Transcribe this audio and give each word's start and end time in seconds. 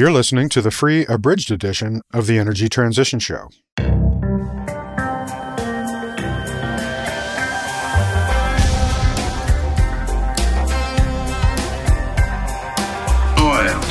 You're 0.00 0.12
listening 0.12 0.48
to 0.48 0.62
the 0.62 0.70
free 0.70 1.04
abridged 1.04 1.50
edition 1.50 2.00
of 2.10 2.26
the 2.26 2.38
Energy 2.38 2.70
Transition 2.70 3.18
Show. 3.18 3.50
Oil, 3.78 3.90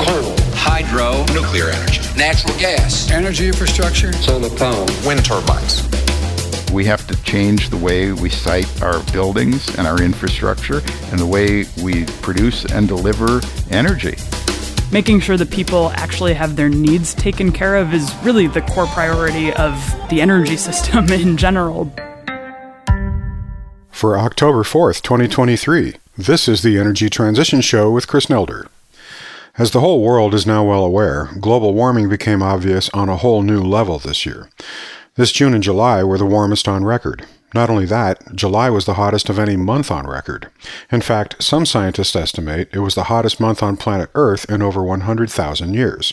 coal, 0.02 0.34
hydro, 0.56 1.24
nuclear 1.32 1.68
energy, 1.68 2.00
natural 2.18 2.58
gas, 2.58 3.08
energy 3.12 3.46
infrastructure, 3.46 4.12
solar 4.14 4.50
power, 4.56 4.84
wind 5.06 5.24
turbines. 5.24 5.88
We 6.72 6.84
have 6.86 7.06
to 7.06 7.22
change 7.22 7.70
the 7.70 7.76
way 7.76 8.10
we 8.10 8.30
site 8.30 8.82
our 8.82 9.00
buildings 9.12 9.68
and 9.78 9.86
our 9.86 10.02
infrastructure 10.02 10.82
and 11.12 11.20
the 11.20 11.26
way 11.26 11.66
we 11.84 12.06
produce 12.20 12.64
and 12.64 12.88
deliver 12.88 13.40
energy. 13.70 14.16
Making 14.92 15.20
sure 15.20 15.36
that 15.36 15.52
people 15.52 15.90
actually 15.90 16.34
have 16.34 16.56
their 16.56 16.68
needs 16.68 17.14
taken 17.14 17.52
care 17.52 17.76
of 17.76 17.94
is 17.94 18.12
really 18.24 18.48
the 18.48 18.62
core 18.62 18.86
priority 18.86 19.52
of 19.52 19.74
the 20.10 20.20
energy 20.20 20.56
system 20.68 21.08
in 21.10 21.36
general. 21.36 21.92
For 23.90 24.18
October 24.18 24.64
4th, 24.64 25.02
2023, 25.02 25.94
this 26.18 26.48
is 26.48 26.62
the 26.62 26.76
Energy 26.76 27.08
Transition 27.08 27.60
Show 27.60 27.90
with 27.90 28.08
Chris 28.08 28.26
Nelder. 28.26 28.66
As 29.56 29.70
the 29.70 29.80
whole 29.80 30.02
world 30.02 30.34
is 30.34 30.46
now 30.46 30.64
well 30.64 30.84
aware, 30.84 31.28
global 31.38 31.72
warming 31.72 32.08
became 32.08 32.42
obvious 32.42 32.88
on 32.90 33.08
a 33.08 33.16
whole 33.16 33.42
new 33.42 33.62
level 33.62 33.98
this 33.98 34.26
year. 34.26 34.48
This 35.14 35.30
June 35.30 35.54
and 35.54 35.62
July 35.62 36.02
were 36.02 36.18
the 36.18 36.26
warmest 36.26 36.66
on 36.66 36.84
record. 36.84 37.26
Not 37.52 37.68
only 37.68 37.86
that, 37.86 38.34
July 38.34 38.70
was 38.70 38.84
the 38.84 38.94
hottest 38.94 39.28
of 39.28 39.38
any 39.38 39.56
month 39.56 39.90
on 39.90 40.06
record. 40.06 40.48
In 40.92 41.00
fact, 41.00 41.42
some 41.42 41.66
scientists 41.66 42.14
estimate 42.14 42.68
it 42.72 42.78
was 42.78 42.94
the 42.94 43.04
hottest 43.04 43.40
month 43.40 43.60
on 43.62 43.76
planet 43.76 44.08
Earth 44.14 44.48
in 44.48 44.62
over 44.62 44.82
100,000 44.84 45.74
years. 45.74 46.12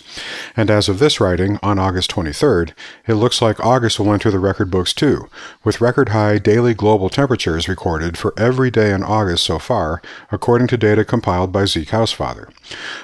And 0.56 0.72
as 0.72 0.90
of 0.90 0.98
this 0.98 1.20
writing, 1.20 1.60
on 1.62 1.78
August 1.78 2.10
23rd, 2.12 2.74
it 3.08 3.14
looks 3.16 3.42
like 3.42 3.64
August 3.64 4.00
will 4.00 4.12
enter 4.12 4.32
the 4.32 4.40
record 4.40 4.72
books 4.72 4.94
too, 4.94 5.30
with 5.64 5.82
record 5.82 6.10
high 6.10 6.40
daily 6.40 6.74
global 6.74 7.10
temperatures 7.10 7.70
recorded 7.70 8.18
for 8.18 8.34
every 8.38 8.72
day 8.72 8.92
in 8.92 9.04
August 9.04 9.44
so 9.44 9.60
far, 9.60 10.02
according 10.32 10.68
to 10.68 10.78
data 10.78 11.06
compiled 11.06 11.52
by 11.52 11.66
Zeke 11.66 11.90
Hausfather. 11.90 12.50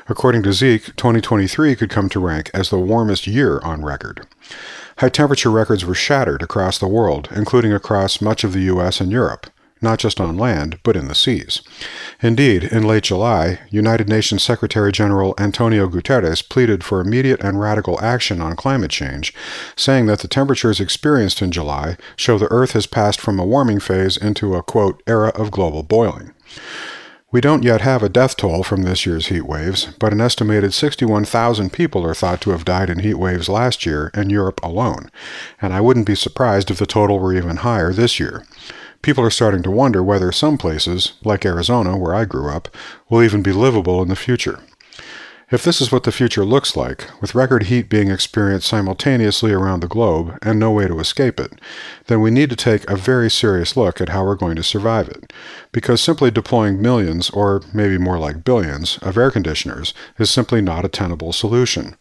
According 0.09 0.41
to 0.43 0.53
Zeke, 0.53 0.95
2023 0.95 1.75
could 1.75 1.89
come 1.89 2.09
to 2.09 2.19
rank 2.19 2.49
as 2.53 2.69
the 2.69 2.79
warmest 2.79 3.27
year 3.27 3.59
on 3.59 3.85
record. 3.85 4.25
High 4.97 5.09
temperature 5.09 5.51
records 5.51 5.85
were 5.85 5.95
shattered 5.95 6.41
across 6.41 6.77
the 6.77 6.87
world, 6.87 7.29
including 7.35 7.73
across 7.73 8.21
much 8.21 8.43
of 8.43 8.53
the 8.53 8.61
US 8.61 9.01
and 9.01 9.11
Europe, 9.11 9.47
not 9.81 9.99
just 9.99 10.21
on 10.21 10.37
land, 10.37 10.79
but 10.83 10.95
in 10.95 11.07
the 11.07 11.15
seas. 11.15 11.61
Indeed, 12.21 12.63
in 12.63 12.83
late 12.83 13.03
July, 13.03 13.59
United 13.69 14.07
Nations 14.07 14.43
Secretary 14.43 14.91
General 14.91 15.33
Antonio 15.37 15.87
Guterres 15.87 16.47
pleaded 16.47 16.83
for 16.83 17.01
immediate 17.01 17.41
and 17.41 17.59
radical 17.59 17.99
action 18.01 18.41
on 18.41 18.55
climate 18.55 18.91
change, 18.91 19.33
saying 19.75 20.05
that 20.05 20.19
the 20.19 20.27
temperatures 20.27 20.79
experienced 20.79 21.41
in 21.41 21.51
July 21.51 21.97
show 22.15 22.37
the 22.37 22.51
Earth 22.51 22.71
has 22.71 22.87
passed 22.87 23.19
from 23.19 23.39
a 23.39 23.45
warming 23.45 23.79
phase 23.79 24.15
into 24.15 24.55
a, 24.55 24.63
quote, 24.63 25.01
era 25.07 25.29
of 25.29 25.51
global 25.51 25.83
boiling. 25.83 26.31
We 27.33 27.41
don't 27.41 27.63
yet 27.63 27.81
have 27.81 28.03
a 28.03 28.09
death 28.09 28.37
toll 28.37 28.61
from 28.61 28.83
this 28.83 29.07
year's 29.07 29.29
heat 29.29 29.47
waves, 29.47 29.87
but 29.97 30.13
an 30.13 30.21
estimated 30.21 30.71
61,000 30.71 31.73
people 31.73 32.05
are 32.05 32.13
thought 32.13 32.41
to 32.41 32.51
have 32.51 32.63
died 32.63 32.91
in 32.91 32.99
heat 32.99 33.15
waves 33.15 33.49
last 33.49 33.87
year 33.87 34.11
in 34.13 34.29
Europe 34.29 34.59
alone, 34.61 35.09
and 35.59 35.73
I 35.73 35.81
wouldn't 35.81 36.05
be 36.05 36.13
surprised 36.13 36.69
if 36.69 36.77
the 36.77 36.85
total 36.85 37.17
were 37.17 37.33
even 37.33 37.57
higher 37.57 37.91
this 37.91 38.19
year. 38.19 38.45
People 39.01 39.23
are 39.23 39.31
starting 39.31 39.63
to 39.63 39.71
wonder 39.71 40.03
whether 40.03 40.31
some 40.31 40.59
places, 40.59 41.13
like 41.23 41.43
Arizona, 41.43 41.97
where 41.97 42.13
I 42.13 42.25
grew 42.25 42.51
up, 42.51 42.67
will 43.09 43.23
even 43.23 43.41
be 43.41 43.51
livable 43.51 44.03
in 44.03 44.09
the 44.09 44.15
future. 44.15 44.59
If 45.51 45.63
this 45.63 45.81
is 45.81 45.91
what 45.91 46.03
the 46.03 46.11
future 46.11 46.45
looks 46.45 46.75
like, 46.75 47.07
with 47.21 47.35
record 47.35 47.63
heat 47.63 47.89
being 47.89 48.09
experienced 48.09 48.67
simultaneously 48.67 49.51
around 49.51 49.81
the 49.81 49.87
globe 49.87 50.37
and 50.41 50.57
no 50.57 50.71
way 50.71 50.87
to 50.87 50.99
escape 50.99 51.39
it, 51.39 51.53
then 52.07 52.21
we 52.21 52.31
need 52.31 52.49
to 52.49 52.55
take 52.55 52.89
a 52.89 52.95
very 52.95 53.29
serious 53.29 53.75
look 53.75 53.99
at 53.99 54.09
how 54.09 54.23
we're 54.23 54.35
going 54.35 54.55
to 54.55 54.63
survive 54.63 55.09
it. 55.09 55.33
Because 55.71 56.01
simply 56.01 56.31
deploying 56.31 56.81
millions, 56.81 57.29
or 57.29 57.61
maybe 57.73 57.97
more 57.97 58.17
like 58.17 58.43
billions, 58.43 58.97
of 58.99 59.17
air 59.17 59.29
conditioners 59.29 59.93
is 60.17 60.31
simply 60.31 60.61
not 60.61 60.85
a 60.85 60.89
tenable 60.89 61.33
solution. 61.33 61.95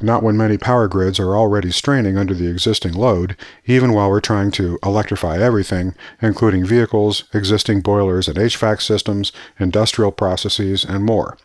Not 0.00 0.22
when 0.22 0.36
many 0.36 0.56
power 0.56 0.88
grids 0.88 1.20
are 1.20 1.36
already 1.36 1.70
straining 1.70 2.16
under 2.16 2.34
the 2.34 2.48
existing 2.48 2.94
load, 2.94 3.36
even 3.66 3.92
while 3.92 4.08
we're 4.08 4.20
trying 4.20 4.50
to 4.52 4.78
electrify 4.82 5.38
everything, 5.38 5.94
including 6.22 6.64
vehicles, 6.64 7.24
existing 7.34 7.82
boilers 7.82 8.28
and 8.28 8.38
HVAC 8.38 8.80
systems, 8.80 9.30
industrial 9.58 10.10
processes, 10.10 10.84
and 10.84 11.04
more. 11.04 11.36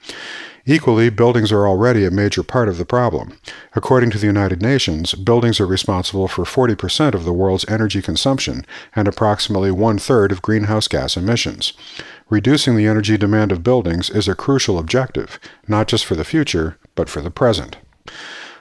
Equally, 0.66 1.10
buildings 1.10 1.52
are 1.52 1.68
already 1.68 2.06
a 2.06 2.12
major 2.12 2.42
part 2.42 2.70
of 2.70 2.78
the 2.78 2.86
problem. 2.86 3.38
According 3.76 4.12
to 4.12 4.18
the 4.18 4.28
United 4.28 4.62
Nations, 4.62 5.14
buildings 5.14 5.60
are 5.60 5.68
responsible 5.68 6.30
for 6.30 6.46
40% 6.46 7.14
of 7.14 7.26
the 7.26 7.34
world's 7.34 7.68
energy 7.68 8.02
consumption 8.02 8.66
and 8.96 9.06
approximately 9.06 9.72
one 9.72 9.98
third 9.98 10.32
of 10.32 10.42
greenhouse 10.42 10.88
gas 10.88 11.18
emissions. 11.18 11.74
Reducing 12.30 12.78
the 12.78 12.88
energy 12.88 13.18
demand 13.18 13.52
of 13.52 13.62
buildings 13.62 14.10
is 14.10 14.30
a 14.30 14.36
crucial 14.36 14.80
objective, 14.80 15.38
not 15.68 15.90
just 15.90 16.06
for 16.06 16.16
the 16.16 16.24
future, 16.24 16.78
but 16.96 17.10
for 17.10 17.22
the 17.22 17.30
present. 17.30 17.76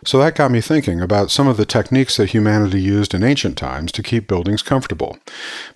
So 0.05 0.19
that 0.19 0.35
got 0.35 0.51
me 0.51 0.61
thinking 0.61 1.01
about 1.01 1.31
some 1.31 1.47
of 1.47 1.57
the 1.57 1.65
techniques 1.65 2.17
that 2.17 2.31
humanity 2.31 2.83
used 2.83 3.15
in 3.15 3.23
ancient 3.23 3.57
times 3.57 3.93
to 3.93 4.03
keep 4.03 4.27
buildings 4.27 4.61
comfortable. 4.61 5.17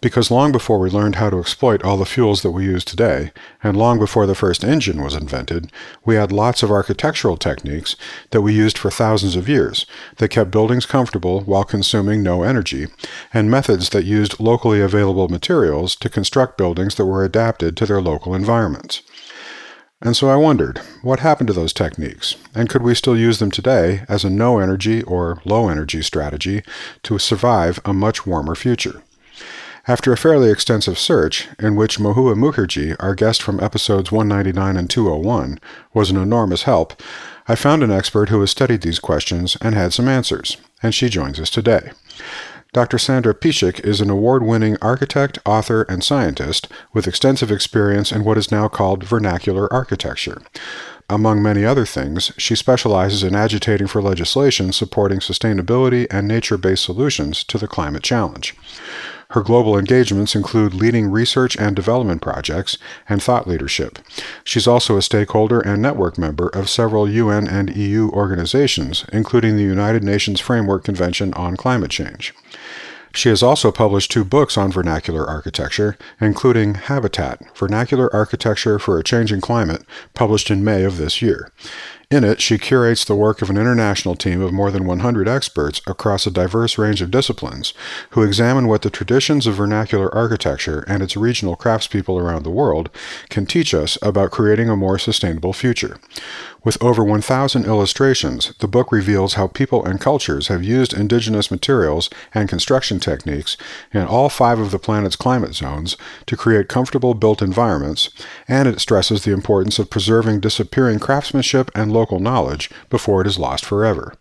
Because 0.01 0.33
long 0.33 0.51
before 0.51 0.81
we 0.81 0.91
learned 0.91 1.15
how 1.15 1.31
to 1.31 1.39
exploit 1.39 1.85
all 1.85 1.97
the 1.97 2.05
fuels 2.05 2.43
that 2.43 2.51
we 2.51 2.65
use 2.65 2.85
today, 2.85 3.31
and 3.63 3.77
long 3.77 4.01
before 4.01 4.27
the 4.27 4.35
first 4.35 4.65
engine 4.65 5.01
was 5.01 5.15
invented, 5.15 5.71
we 6.05 6.17
had 6.17 6.33
lots 6.33 6.65
of 6.65 6.73
architectural 6.73 7.37
techniques 7.37 7.95
that 8.33 8.43
we 8.43 8.53
used 8.53 8.77
for 8.77 8.91
thousands 8.91 9.37
of 9.37 9.49
years 9.49 9.87
that 10.17 10.31
kept 10.31 10.51
buildings 10.51 10.87
comfortable 10.87 11.43
while 11.43 11.65
consuming 11.65 12.25
no 12.25 12.43
energy, 12.43 12.89
and 13.33 13.49
methods 13.49 13.91
that 13.91 14.05
used 14.05 14.41
locally 14.41 14.81
available 14.81 15.29
materials 15.29 15.95
to 15.95 16.09
construct 16.09 16.59
buildings 16.59 16.97
that 16.97 17.07
were 17.07 17.25
adapted 17.25 17.77
to 17.77 17.87
their 17.87 18.03
local 18.03 18.35
environments. 18.35 19.03
And 20.03 20.15
so 20.15 20.29
I 20.29 20.37
wondered, 20.37 20.79
what 21.03 21.21
happened 21.21 21.47
to 21.49 21.55
those 21.55 21.73
techniques? 21.73 22.37
And 22.55 22.69
could 22.69 22.83
we 22.83 22.95
still 22.95 23.17
use 23.17 23.39
them 23.39 23.51
today 23.51 24.05
as 24.09 24.25
a 24.25 24.31
no 24.31 24.59
energy 24.59 25.03
or 25.03 25.41
low 25.45 25.69
energy 25.69 26.03
strategy 26.03 26.63
to 27.05 27.19
survive 27.19 27.81
a 27.85 27.95
much 27.95 28.27
warmer 28.27 28.55
future? 28.55 29.03
After 29.89 30.13
a 30.13 30.17
fairly 30.17 30.51
extensive 30.51 30.99
search, 30.99 31.49
in 31.59 31.77
which 31.77 31.99
Mahua 31.99 32.35
Mukherjee, 32.35 32.97
our 32.99 33.15
guest 33.15 33.41
from 33.41 33.61
episodes 33.61 34.13
199 34.13 34.77
and 34.77 34.91
201, 34.91 35.61
was 35.95 36.11
an 36.11 36.17
enormous 36.17 36.65
help, 36.65 37.01
I 37.49 37.55
found 37.55 37.85
an 37.85 37.93
expert 37.93 38.29
who 38.29 38.41
has 38.41 38.51
studied 38.51 38.83
these 38.83 38.99
questions 38.99 39.57
and 39.63 39.75
had 39.75 39.93
some 39.93 40.09
answers, 40.09 40.57
and 40.83 40.93
she 40.93 41.09
joins 41.09 41.39
us 41.39 41.49
today. 41.49 41.93
Dr. 42.77 42.99
Sandra 42.99 43.33
Piesik 43.33 43.81
is 43.87 44.03
an 44.03 44.11
award 44.11 44.43
winning 44.43 44.77
architect, 44.83 45.39
author, 45.47 45.85
and 45.89 46.05
scientist 46.05 46.69
with 46.93 47.09
extensive 47.09 47.51
experience 47.51 48.13
in 48.13 48.23
what 48.23 48.37
is 48.37 48.53
now 48.53 48.69
called 48.69 49.03
vernacular 49.03 49.73
architecture. 49.73 50.43
Among 51.09 51.43
many 51.43 51.65
other 51.65 51.87
things, 51.87 52.33
she 52.37 52.55
specializes 52.55 53.23
in 53.23 53.35
agitating 53.35 53.87
for 53.87 54.03
legislation 54.03 54.75
supporting 54.75 55.21
sustainability 55.21 56.07
and 56.11 56.29
nature 56.29 56.59
based 56.59 56.85
solutions 56.85 57.45
to 57.45 57.57
the 57.57 57.67
climate 57.67 58.03
challenge. 58.03 58.55
Her 59.31 59.43
global 59.43 59.79
engagements 59.79 60.35
include 60.37 60.75
leading 60.75 61.11
research 61.11 61.57
and 61.57 61.75
development 61.75 62.23
projects 62.23 62.79
and 63.09 63.23
thought 63.23 63.49
leadership. 63.49 63.99
She's 64.45 64.69
also 64.69 64.97
a 64.97 65.03
stakeholder 65.03 65.61
and 65.61 65.83
network 65.83 66.17
member 66.17 66.49
of 66.49 66.69
several 66.69 67.09
UN 67.09 67.49
and 67.49 67.75
EU 67.75 68.11
organizations, 68.11 69.05
including 69.13 69.57
the 69.57 69.63
United 69.63 70.05
Nations 70.05 70.41
Framework 70.41 70.85
Convention 70.85 71.35
on 71.35 71.57
Climate 71.57 71.91
Change. 71.91 72.35
She 73.17 73.31
has 73.31 73.43
also 73.43 73.73
published 73.73 74.11
two 74.11 74.27
books 74.27 74.59
on 74.59 74.71
vernacular 74.71 75.27
architecture, 75.27 75.97
including 76.21 76.75
Habitat 76.75 77.41
Vernacular 77.57 78.15
Architecture 78.15 78.79
for 78.79 78.99
a 78.99 79.03
Changing 79.03 79.41
Climate, 79.41 79.87
published 80.13 80.51
in 80.51 80.63
May 80.63 80.85
of 80.85 80.99
this 80.99 81.23
year. 81.23 81.51
In 82.09 82.23
it, 82.23 82.41
she 82.41 82.57
curates 82.57 83.05
the 83.05 83.17
work 83.17 83.43
of 83.43 83.51
an 83.51 83.57
international 83.57 84.15
team 84.15 84.41
of 84.41 84.53
more 84.53 84.71
than 84.71 84.87
100 84.87 85.27
experts 85.27 85.81
across 85.89 86.25
a 86.25 86.31
diverse 86.31 86.79
range 86.79 87.03
of 87.03 87.11
disciplines 87.11 87.75
who 88.11 88.23
examine 88.23 88.69
what 88.69 88.83
the 88.83 88.91
traditions 88.91 89.45
of 89.45 89.57
vernacular 89.57 90.15
architecture 90.15 90.85
and 90.87 91.03
its 91.03 91.17
regional 91.17 91.57
craftspeople 91.57 92.21
around 92.21 92.45
the 92.45 92.51
world 92.51 92.91
can 93.29 93.45
teach 93.45 93.75
us 93.75 93.99
about 94.03 94.31
creating 94.31 94.69
a 94.69 94.77
more 94.77 95.01
sustainable 95.01 95.53
future. 95.53 95.99
With 96.67 96.83
over 96.83 97.05
1,000 97.05 97.65
illustrations, 97.65 98.53
the 98.59 98.67
book 98.67 98.91
reveals 98.91 99.35
how 99.35 99.47
people 99.47 99.85
and 99.85 100.01
cultures 100.01 100.49
have 100.49 100.65
used 100.65 100.93
indigenous 100.93 101.49
materials 101.49 102.11
and 102.35 102.49
construction 102.49 102.99
techniques 102.99 103.57
in 103.93 104.03
all 104.03 104.29
five 104.29 104.59
of 104.59 104.73
the 104.73 104.79
planet's 104.81 105.15
climate 105.15 105.55
zones 105.55 105.97
to 106.27 106.37
create 106.37 106.69
comfortable 106.69 107.15
built 107.15 107.41
environments, 107.41 108.11
and 108.49 108.67
it 108.67 108.81
stresses 108.81 109.23
the 109.23 109.33
importance 109.33 109.79
of 109.79 109.91
preserving 109.91 110.41
disappearing 110.41 110.99
craftsmanship 110.99 111.71
and 111.73 111.93
local 111.97 112.21
knowledge 112.21 112.71
before 112.91 113.21
it 113.21 113.27
is 113.27 113.39
lost 113.39 113.65
forever. 113.65 114.15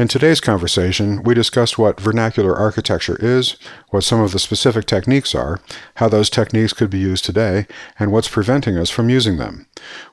In 0.00 0.08
today's 0.08 0.40
conversation, 0.40 1.22
we 1.24 1.34
discussed 1.34 1.76
what 1.76 2.00
vernacular 2.00 2.56
architecture 2.56 3.18
is, 3.20 3.56
what 3.90 4.02
some 4.02 4.20
of 4.20 4.32
the 4.32 4.38
specific 4.38 4.86
techniques 4.86 5.34
are, 5.34 5.60
how 5.96 6.08
those 6.08 6.30
techniques 6.30 6.72
could 6.72 6.88
be 6.88 6.98
used 6.98 7.26
today, 7.26 7.66
and 7.98 8.10
what's 8.10 8.26
preventing 8.26 8.78
us 8.78 8.88
from 8.88 9.10
using 9.10 9.36
them. 9.36 9.66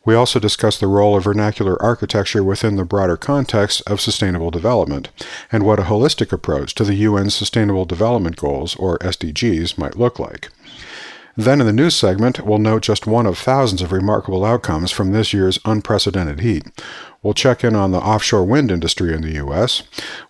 We 0.03 0.13
also 0.13 0.39
discussed 0.41 0.81
the 0.81 0.87
role 0.87 1.15
of 1.15 1.23
vernacular 1.23 1.81
architecture 1.81 2.43
within 2.43 2.75
the 2.75 2.83
broader 2.83 3.15
context 3.15 3.81
of 3.87 4.01
sustainable 4.01 4.51
development, 4.51 5.07
and 5.53 5.63
what 5.63 5.79
a 5.79 5.83
holistic 5.83 6.33
approach 6.33 6.75
to 6.75 6.83
the 6.83 7.05
UN's 7.05 7.33
Sustainable 7.33 7.85
Development 7.85 8.35
Goals, 8.35 8.75
or 8.75 8.97
SDGs, 8.99 9.77
might 9.77 9.95
look 9.95 10.19
like. 10.19 10.49
Then 11.39 11.61
in 11.61 11.67
the 11.67 11.73
news 11.73 11.95
segment, 11.95 12.43
we'll 12.43 12.57
note 12.57 12.81
just 12.81 13.05
one 13.05 13.27
of 13.27 13.37
thousands 13.37 13.83
of 13.83 13.91
remarkable 13.91 14.43
outcomes 14.43 14.89
from 14.89 15.11
this 15.11 15.33
year's 15.33 15.59
unprecedented 15.65 16.39
heat. 16.39 16.65
We'll 17.21 17.35
check 17.35 17.63
in 17.63 17.75
on 17.75 17.91
the 17.91 17.99
offshore 17.99 18.43
wind 18.43 18.71
industry 18.71 19.13
in 19.13 19.21
the 19.21 19.33
U.S. 19.33 19.83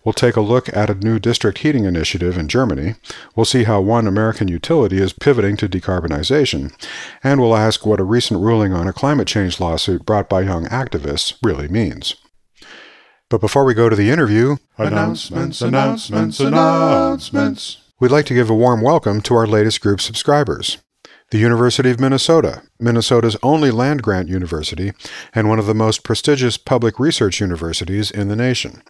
We'll 0.04 0.12
take 0.12 0.36
a 0.36 0.42
look 0.42 0.68
at 0.76 0.90
a 0.90 0.94
new 0.94 1.18
district 1.18 1.58
heating 1.58 1.86
initiative 1.86 2.36
in 2.36 2.46
Germany. 2.46 2.96
We'll 3.34 3.46
see 3.46 3.64
how 3.64 3.80
one 3.80 4.06
American 4.06 4.48
utility 4.48 4.98
is 4.98 5.14
pivoting 5.14 5.56
to 5.56 5.68
decarbonization. 5.68 6.74
And 7.24 7.40
we'll 7.40 7.56
ask 7.56 7.86
what 7.86 8.00
a 8.00 8.04
recent 8.04 8.40
ruling 8.40 8.74
on 8.74 8.86
a 8.86 8.92
climate 8.92 9.28
change 9.28 9.60
lawsuit 9.60 10.04
brought 10.04 10.28
by 10.28 10.42
young 10.42 10.66
activists 10.66 11.38
really 11.42 11.68
means. 11.68 12.16
But 13.30 13.40
before 13.40 13.64
we 13.64 13.72
go 13.72 13.88
to 13.88 13.96
the 13.96 14.10
interview, 14.10 14.56
announcements, 14.76 15.62
announcements, 15.62 16.38
announcements. 16.38 17.78
We'd 17.98 18.10
like 18.10 18.26
to 18.26 18.34
give 18.34 18.50
a 18.50 18.54
warm 18.54 18.82
welcome 18.82 19.22
to 19.22 19.34
our 19.34 19.46
latest 19.46 19.80
group 19.80 20.02
subscribers 20.02 20.76
the 21.30 21.38
University 21.38 21.90
of 21.90 22.00
Minnesota, 22.00 22.62
Minnesota's 22.80 23.36
only 23.42 23.70
land 23.70 24.02
grant 24.02 24.28
university 24.28 24.92
and 25.34 25.48
one 25.48 25.58
of 25.58 25.66
the 25.66 25.74
most 25.74 26.02
prestigious 26.02 26.56
public 26.56 26.98
research 26.98 27.40
universities 27.40 28.10
in 28.10 28.28
the 28.28 28.36
nation. 28.36 28.82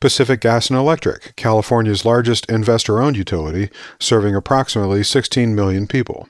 Pacific 0.00 0.40
Gas 0.40 0.70
and 0.70 0.78
Electric, 0.78 1.36
California's 1.36 2.04
largest 2.04 2.48
investor 2.50 3.00
owned 3.00 3.16
utility, 3.16 3.70
serving 4.00 4.34
approximately 4.34 5.02
16 5.02 5.54
million 5.54 5.86
people. 5.86 6.28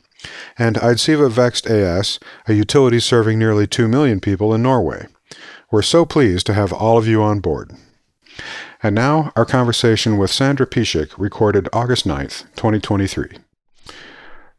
And 0.59 0.77
Eidsiva 0.77 1.31
Vekst 1.31 1.71
AS, 1.71 2.19
a 2.49 2.53
utility 2.53 2.99
serving 2.99 3.39
nearly 3.39 3.67
2 3.67 3.87
million 3.87 4.19
people 4.21 4.53
in 4.53 4.63
Norway. 4.63 5.07
We're 5.71 5.83
so 5.83 6.05
pleased 6.05 6.47
to 6.47 6.55
have 6.55 6.73
all 6.73 6.99
of 6.99 7.07
you 7.07 7.23
on 7.23 7.41
board. 7.41 7.73
And 8.83 8.95
now, 8.95 9.33
our 9.37 9.45
conversation 9.45 10.19
with 10.19 10.31
Sandra 10.31 10.67
Piesik, 10.67 11.13
recorded 11.17 11.69
August 11.73 12.07
9th, 12.07 12.45
2023. 12.57 13.46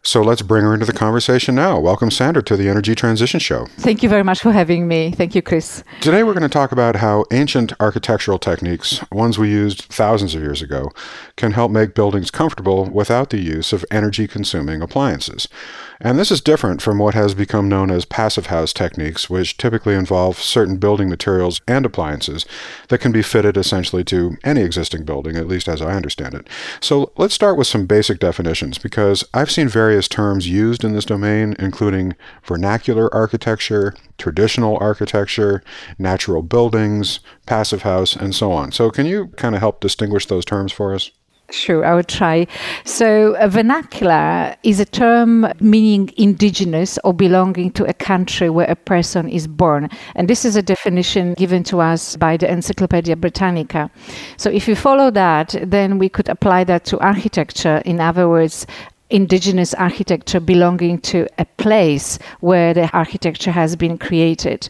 So 0.07 0.21
let's 0.21 0.41
bring 0.41 0.63
her 0.63 0.73
into 0.73 0.85
the 0.85 0.93
conversation 0.93 1.53
now. 1.53 1.81
Welcome, 1.81 2.11
Sandra, 2.11 2.41
to 2.43 2.55
the 2.55 2.69
Energy 2.69 2.95
Transition 2.95 3.41
Show. 3.41 3.65
Thank 3.77 4.01
you 4.01 4.07
very 4.07 4.23
much 4.23 4.39
for 4.39 4.53
having 4.53 4.87
me. 4.87 5.11
Thank 5.11 5.35
you, 5.35 5.41
Chris. 5.41 5.83
Today, 5.99 6.23
we're 6.23 6.31
going 6.33 6.43
to 6.43 6.49
talk 6.49 6.71
about 6.71 6.95
how 6.95 7.25
ancient 7.29 7.73
architectural 7.81 8.39
techniques, 8.39 9.03
ones 9.11 9.37
we 9.37 9.49
used 9.49 9.81
thousands 9.81 10.33
of 10.33 10.41
years 10.41 10.61
ago, 10.61 10.91
can 11.35 11.51
help 11.51 11.71
make 11.71 11.93
buildings 11.93 12.31
comfortable 12.31 12.85
without 12.85 13.31
the 13.31 13.39
use 13.39 13.73
of 13.73 13.83
energy 13.91 14.29
consuming 14.29 14.81
appliances. 14.81 15.49
And 15.99 16.19
this 16.19 16.31
is 16.31 16.41
different 16.41 16.81
from 16.81 16.99
what 16.99 17.15
has 17.15 17.33
become 17.33 17.67
known 17.67 17.89
as 17.89 18.05
passive 18.05 18.47
house 18.47 18.71
techniques, 18.71 19.29
which 19.29 19.57
typically 19.57 19.95
involve 19.95 20.37
certain 20.37 20.77
building 20.77 21.09
materials 21.09 21.59
and 21.67 21.85
appliances 21.85 22.45
that 22.89 22.99
can 22.99 23.11
be 23.11 23.23
fitted 23.23 23.57
essentially 23.57 24.03
to 24.05 24.37
any 24.43 24.61
existing 24.61 25.05
building, 25.05 25.37
at 25.37 25.47
least 25.47 25.67
as 25.67 25.81
I 25.81 25.93
understand 25.93 26.35
it. 26.35 26.47
So 26.79 27.11
let's 27.17 27.33
start 27.33 27.57
with 27.57 27.67
some 27.67 27.87
basic 27.87 28.19
definitions 28.19 28.77
because 28.77 29.23
I've 29.33 29.51
seen 29.51 29.67
various 29.67 30.07
terms 30.07 30.47
used 30.47 30.83
in 30.83 30.93
this 30.93 31.05
domain, 31.05 31.55
including 31.57 32.15
vernacular 32.43 33.13
architecture, 33.13 33.95
traditional 34.17 34.77
architecture, 34.79 35.63
natural 35.97 36.41
buildings, 36.43 37.19
passive 37.45 37.81
house, 37.81 38.15
and 38.15 38.35
so 38.35 38.51
on. 38.51 38.71
So 38.71 38.91
can 38.91 39.05
you 39.05 39.27
kind 39.37 39.55
of 39.55 39.61
help 39.61 39.79
distinguish 39.79 40.27
those 40.27 40.45
terms 40.45 40.71
for 40.71 40.93
us? 40.93 41.11
Sure, 41.49 41.85
I 41.85 41.95
would 41.95 42.09
try. 42.09 42.45
So, 42.83 43.37
vernacular 43.47 44.53
is 44.63 44.81
a 44.81 44.85
term 44.85 45.47
meaning 45.61 46.09
indigenous 46.17 46.99
or 47.05 47.13
belonging 47.13 47.71
to 47.71 47.85
a 47.85 47.93
country 47.93 48.49
where 48.49 48.69
a 48.69 48.75
person 48.75 49.29
is 49.29 49.47
born. 49.47 49.89
And 50.15 50.29
this 50.29 50.43
is 50.43 50.57
a 50.57 50.61
definition 50.61 51.35
given 51.35 51.63
to 51.65 51.79
us 51.79 52.17
by 52.17 52.35
the 52.35 52.51
Encyclopedia 52.51 53.15
Britannica. 53.15 53.89
So, 54.35 54.49
if 54.49 54.67
you 54.67 54.75
follow 54.75 55.09
that, 55.11 55.55
then 55.63 55.99
we 55.99 56.09
could 56.09 56.27
apply 56.27 56.65
that 56.65 56.83
to 56.85 56.99
architecture. 56.99 57.81
In 57.85 58.01
other 58.01 58.27
words, 58.27 58.67
indigenous 59.09 59.73
architecture 59.73 60.39
belonging 60.39 60.99
to 60.99 61.27
a 61.37 61.45
place 61.57 62.19
where 62.41 62.73
the 62.73 62.89
architecture 62.91 63.51
has 63.51 63.75
been 63.75 63.97
created. 63.97 64.67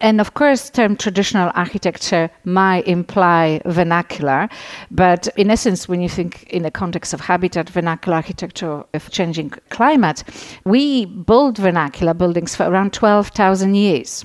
And 0.00 0.20
of 0.20 0.34
course, 0.34 0.70
term 0.70 0.96
traditional 0.96 1.50
architecture 1.54 2.30
might 2.44 2.86
imply 2.86 3.60
vernacular, 3.66 4.48
but 4.90 5.28
in 5.36 5.50
essence, 5.50 5.88
when 5.88 6.00
you 6.00 6.08
think 6.08 6.44
in 6.44 6.62
the 6.62 6.70
context 6.70 7.14
of 7.14 7.20
habitat, 7.20 7.70
vernacular 7.70 8.16
architecture 8.16 8.84
of 8.92 9.10
changing 9.10 9.50
climate, 9.70 10.24
we 10.64 11.06
build 11.06 11.58
vernacular 11.58 12.14
buildings 12.14 12.54
for 12.54 12.64
around 12.64 12.92
12,000 12.92 13.74
years 13.74 14.24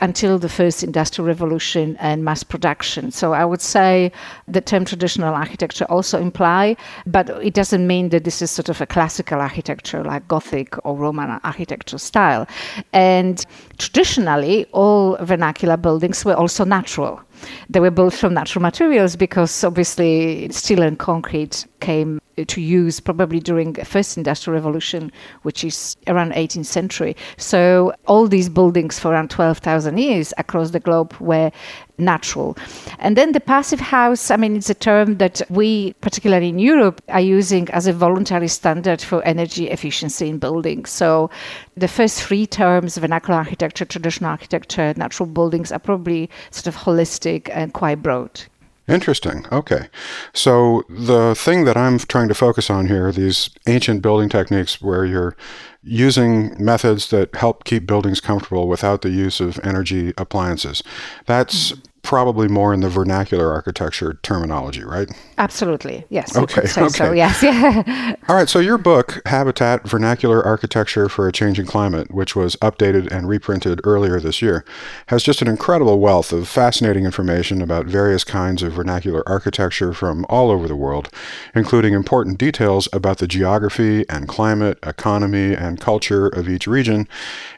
until 0.00 0.38
the 0.38 0.48
first 0.48 0.82
industrial 0.82 1.26
revolution 1.26 1.96
and 2.00 2.24
mass 2.24 2.42
production. 2.42 3.10
So 3.10 3.32
I 3.32 3.44
would 3.44 3.62
say 3.62 4.12
the 4.46 4.60
term 4.60 4.84
traditional 4.84 5.34
architecture 5.34 5.86
also 5.86 6.20
imply, 6.20 6.76
but 7.06 7.30
it 7.42 7.54
doesn't 7.54 7.86
mean 7.86 8.10
that 8.10 8.24
this 8.24 8.42
is 8.42 8.50
sort 8.50 8.68
of 8.68 8.80
a 8.80 8.86
classical 8.86 9.40
architecture 9.40 10.04
like 10.04 10.28
Gothic 10.28 10.76
or 10.84 10.96
Roman 10.96 11.40
architecture 11.44 11.98
style. 11.98 12.46
And 12.92 13.44
traditionally, 13.78 14.66
all 14.72 15.16
vernacular 15.20 15.76
buildings 15.76 16.24
were 16.24 16.34
also 16.34 16.64
natural. 16.64 17.20
They 17.68 17.80
were 17.80 17.90
built 17.90 18.14
from 18.14 18.34
natural 18.34 18.62
materials 18.62 19.16
because 19.16 19.64
obviously 19.64 20.48
steel 20.50 20.82
and 20.82 20.98
concrete 20.98 21.66
came 21.80 22.20
to 22.44 22.60
use 22.60 23.00
probably 23.00 23.40
during 23.40 23.72
the 23.72 23.84
first 23.84 24.16
industrial 24.16 24.54
revolution, 24.54 25.10
which 25.42 25.64
is 25.64 25.96
around 26.06 26.32
18th 26.32 26.66
century. 26.66 27.16
So 27.38 27.94
all 28.06 28.28
these 28.28 28.48
buildings 28.48 28.98
for 28.98 29.12
around 29.12 29.30
12,000 29.30 29.98
years 29.98 30.34
across 30.36 30.70
the 30.70 30.80
globe 30.80 31.14
were 31.18 31.50
natural. 31.98 32.56
And 32.98 33.16
then 33.16 33.32
the 33.32 33.40
passive 33.40 33.80
house, 33.80 34.30
I 34.30 34.36
mean, 34.36 34.56
it's 34.56 34.70
a 34.70 34.74
term 34.74 35.16
that 35.18 35.42
we, 35.48 35.92
particularly 35.94 36.48
in 36.48 36.58
Europe, 36.58 37.02
are 37.08 37.20
using 37.20 37.68
as 37.70 37.86
a 37.86 37.92
voluntary 37.92 38.48
standard 38.48 39.00
for 39.00 39.22
energy 39.24 39.68
efficiency 39.68 40.28
in 40.28 40.38
buildings. 40.38 40.90
So 40.90 41.30
the 41.76 41.88
first 41.88 42.22
three 42.22 42.46
terms, 42.46 42.96
vernacular 42.96 43.38
architecture, 43.38 43.84
traditional 43.84 44.30
architecture, 44.30 44.94
natural 44.96 45.28
buildings, 45.28 45.72
are 45.72 45.78
probably 45.78 46.30
sort 46.50 46.66
of 46.66 46.76
holistic 46.76 47.48
and 47.52 47.72
quite 47.72 48.02
broad. 48.02 48.42
Interesting. 48.88 49.46
Okay. 49.50 49.88
So 50.32 50.84
the 50.88 51.34
thing 51.34 51.64
that 51.64 51.76
I'm 51.76 51.98
trying 51.98 52.28
to 52.28 52.34
focus 52.34 52.70
on 52.70 52.86
here, 52.86 53.10
these 53.10 53.50
ancient 53.66 54.00
building 54.00 54.28
techniques 54.28 54.80
where 54.80 55.04
you're 55.04 55.36
using 55.82 56.54
methods 56.62 57.10
that 57.10 57.34
help 57.34 57.64
keep 57.64 57.86
buildings 57.86 58.20
comfortable 58.20 58.68
without 58.68 59.02
the 59.02 59.10
use 59.10 59.40
of 59.40 59.58
energy 59.64 60.12
appliances. 60.16 60.82
That's 61.26 61.72
mm-hmm 61.72 61.95
probably 62.06 62.46
more 62.46 62.72
in 62.72 62.80
the 62.80 62.88
vernacular 62.88 63.52
architecture 63.52 64.14
terminology, 64.22 64.84
right? 64.84 65.10
Absolutely. 65.38 66.06
Yes. 66.08 66.36
Okay. 66.36 66.60
okay. 66.62 66.88
So, 66.88 67.12
yes. 67.12 67.42
Yeah. 67.42 68.14
All 68.28 68.36
right. 68.36 68.48
So 68.48 68.60
your 68.60 68.78
book, 68.78 69.20
Habitat: 69.26 69.86
Vernacular 69.86 70.42
Architecture 70.42 71.08
for 71.08 71.26
a 71.26 71.32
Changing 71.32 71.66
Climate, 71.66 72.14
which 72.14 72.36
was 72.36 72.54
updated 72.56 73.10
and 73.10 73.28
reprinted 73.28 73.80
earlier 73.82 74.20
this 74.20 74.40
year, 74.40 74.64
has 75.08 75.24
just 75.24 75.42
an 75.42 75.48
incredible 75.48 75.98
wealth 75.98 76.32
of 76.32 76.48
fascinating 76.48 77.04
information 77.04 77.60
about 77.60 77.86
various 77.86 78.22
kinds 78.22 78.62
of 78.62 78.74
vernacular 78.74 79.28
architecture 79.28 79.92
from 79.92 80.24
all 80.28 80.50
over 80.50 80.68
the 80.68 80.76
world, 80.76 81.10
including 81.56 81.92
important 81.92 82.38
details 82.38 82.88
about 82.92 83.18
the 83.18 83.26
geography 83.26 84.08
and 84.08 84.28
climate, 84.28 84.78
economy, 84.84 85.54
and 85.54 85.80
culture 85.80 86.28
of 86.28 86.48
each 86.48 86.68
region, 86.68 87.08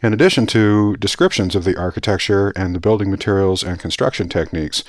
in 0.02 0.14
addition 0.14 0.46
to 0.46 0.96
descriptions 0.96 1.54
of 1.54 1.64
the 1.64 1.76
architecture 1.76 2.50
and 2.56 2.74
the 2.74 2.80
building 2.80 3.10
materials 3.10 3.62
and 3.62 3.78
construction 3.78 4.26
techniques. 4.38 4.84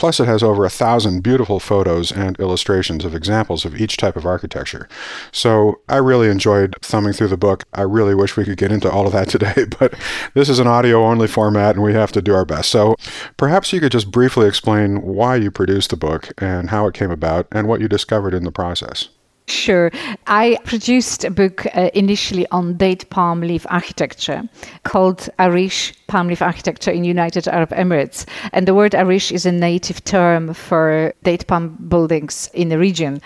Plus, 0.00 0.18
it 0.18 0.26
has 0.26 0.42
over 0.42 0.64
a 0.64 0.70
thousand 0.70 1.20
beautiful 1.20 1.60
photos 1.60 2.10
and 2.10 2.40
illustrations 2.40 3.04
of 3.04 3.14
examples 3.14 3.66
of 3.66 3.78
each 3.78 3.98
type 3.98 4.16
of 4.16 4.24
architecture. 4.24 4.88
So 5.30 5.82
I 5.90 5.96
really 5.96 6.28
enjoyed 6.28 6.74
thumbing 6.80 7.12
through 7.12 7.28
the 7.28 7.36
book. 7.36 7.64
I 7.74 7.82
really 7.82 8.14
wish 8.14 8.34
we 8.34 8.46
could 8.46 8.56
get 8.56 8.72
into 8.72 8.90
all 8.90 9.06
of 9.06 9.12
that 9.12 9.28
today, 9.36 9.66
but 9.78 9.92
this 10.32 10.48
is 10.48 10.58
an 10.58 10.66
audio 10.66 11.04
only 11.04 11.28
format 11.28 11.74
and 11.74 11.84
we 11.84 11.92
have 11.92 12.12
to 12.12 12.22
do 12.22 12.34
our 12.34 12.46
best. 12.46 12.70
So 12.70 12.96
perhaps 13.36 13.74
you 13.74 13.80
could 13.80 13.92
just 13.92 14.10
briefly 14.10 14.48
explain 14.48 15.02
why 15.02 15.36
you 15.36 15.50
produced 15.50 15.90
the 15.90 15.98
book 15.98 16.32
and 16.38 16.70
how 16.70 16.86
it 16.86 16.94
came 16.94 17.10
about 17.10 17.46
and 17.52 17.68
what 17.68 17.82
you 17.82 17.86
discovered 17.86 18.32
in 18.32 18.44
the 18.44 18.52
process. 18.52 19.10
Sure. 19.50 19.90
I 20.26 20.58
produced 20.64 21.24
a 21.24 21.30
book 21.30 21.66
uh, 21.74 21.90
initially 21.92 22.46
on 22.50 22.76
date 22.76 23.10
palm 23.10 23.40
leaf 23.40 23.66
architecture 23.68 24.48
called 24.84 25.28
Arish 25.38 25.92
palm 26.10 26.26
leaf 26.26 26.42
architecture 26.42 26.90
in 26.90 27.04
United 27.04 27.46
Arab 27.46 27.70
Emirates. 27.70 28.26
And 28.52 28.66
the 28.66 28.74
word 28.74 28.94
arish 28.96 29.30
is 29.30 29.46
a 29.46 29.52
native 29.52 30.02
term 30.02 30.52
for 30.52 31.14
date 31.22 31.46
palm 31.46 31.76
buildings 31.88 32.50
in 32.52 32.68
the 32.68 32.78
region. 32.78 33.20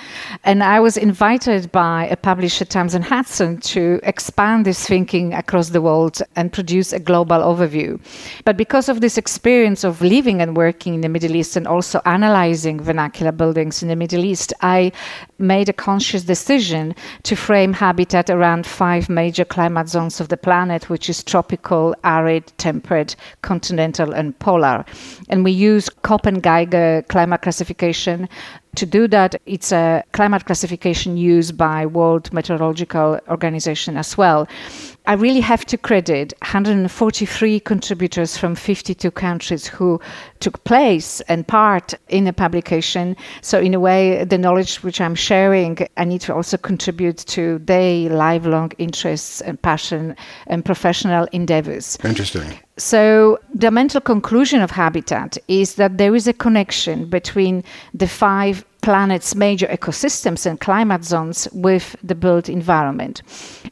And 0.44 0.62
I 0.62 0.80
was 0.80 0.96
invited 0.98 1.72
by 1.72 2.06
a 2.08 2.16
publisher, 2.16 2.66
and 2.74 3.04
Hudson, 3.04 3.58
to 3.74 4.00
expand 4.02 4.66
this 4.66 4.84
thinking 4.86 5.32
across 5.32 5.70
the 5.70 5.80
world 5.80 6.20
and 6.36 6.52
produce 6.52 6.92
a 6.92 6.98
global 6.98 7.38
overview. 7.38 7.98
But 8.44 8.58
because 8.58 8.90
of 8.90 9.00
this 9.00 9.16
experience 9.16 9.82
of 9.84 10.02
living 10.02 10.42
and 10.42 10.54
working 10.56 10.92
in 10.94 11.00
the 11.00 11.08
Middle 11.08 11.36
East 11.36 11.56
and 11.56 11.66
also 11.66 12.00
analyzing 12.04 12.80
vernacular 12.80 13.32
buildings 13.32 13.82
in 13.82 13.88
the 13.88 13.96
Middle 13.96 14.24
East, 14.24 14.52
I 14.60 14.92
made 15.38 15.68
a 15.70 15.72
conscious 15.72 16.22
decision 16.24 16.94
to 17.22 17.34
frame 17.34 17.72
habitat 17.72 18.28
around 18.28 18.66
five 18.66 19.08
major 19.08 19.44
climate 19.44 19.88
zones 19.88 20.20
of 20.20 20.28
the 20.28 20.36
planet, 20.36 20.90
which 20.90 21.08
is 21.08 21.24
tropical, 21.24 21.94
arid, 22.04 22.52
temperate, 22.58 22.73
continental, 23.42 24.12
and 24.12 24.38
polar. 24.38 24.84
And 25.28 25.44
we 25.44 25.50
use 25.50 25.88
Köppen 26.02 26.40
Geiger 26.42 27.04
climate 27.08 27.42
classification 27.42 28.28
to 28.76 28.86
do 28.86 29.08
that, 29.08 29.40
it's 29.46 29.72
a 29.72 30.02
climate 30.12 30.44
classification 30.44 31.16
used 31.16 31.56
by 31.56 31.86
World 31.86 32.32
Meteorological 32.32 33.20
Organization 33.28 33.96
as 33.96 34.16
well. 34.16 34.48
I 35.06 35.12
really 35.12 35.40
have 35.40 35.66
to 35.66 35.76
credit 35.76 36.32
143 36.40 37.60
contributors 37.60 38.38
from 38.38 38.54
52 38.54 39.10
countries 39.10 39.66
who 39.66 40.00
took 40.40 40.64
place 40.64 41.20
and 41.22 41.46
part 41.46 41.92
in 42.08 42.24
the 42.24 42.32
publication. 42.32 43.14
So, 43.42 43.60
in 43.60 43.74
a 43.74 43.80
way, 43.80 44.24
the 44.24 44.38
knowledge 44.38 44.82
which 44.82 45.00
I'm 45.00 45.14
sharing, 45.14 45.86
I 45.98 46.04
need 46.04 46.22
to 46.22 46.34
also 46.34 46.56
contribute 46.56 47.18
to 47.18 47.58
their 47.58 48.08
lifelong 48.08 48.72
interests 48.78 49.42
and 49.42 49.60
passion 49.60 50.16
and 50.46 50.64
professional 50.64 51.28
endeavors. 51.32 51.98
Interesting. 52.02 52.58
So, 52.76 53.38
the 53.54 53.70
mental 53.70 54.00
conclusion 54.00 54.60
of 54.60 54.72
Habitat 54.72 55.38
is 55.46 55.76
that 55.76 55.96
there 55.96 56.12
is 56.16 56.26
a 56.26 56.32
connection 56.32 57.08
between 57.08 57.62
the 57.94 58.08
five 58.08 58.64
planet's 58.82 59.36
major 59.36 59.68
ecosystems 59.68 60.44
and 60.44 60.58
climate 60.58 61.04
zones 61.04 61.46
with 61.52 61.94
the 62.02 62.16
built 62.16 62.48
environment. 62.48 63.22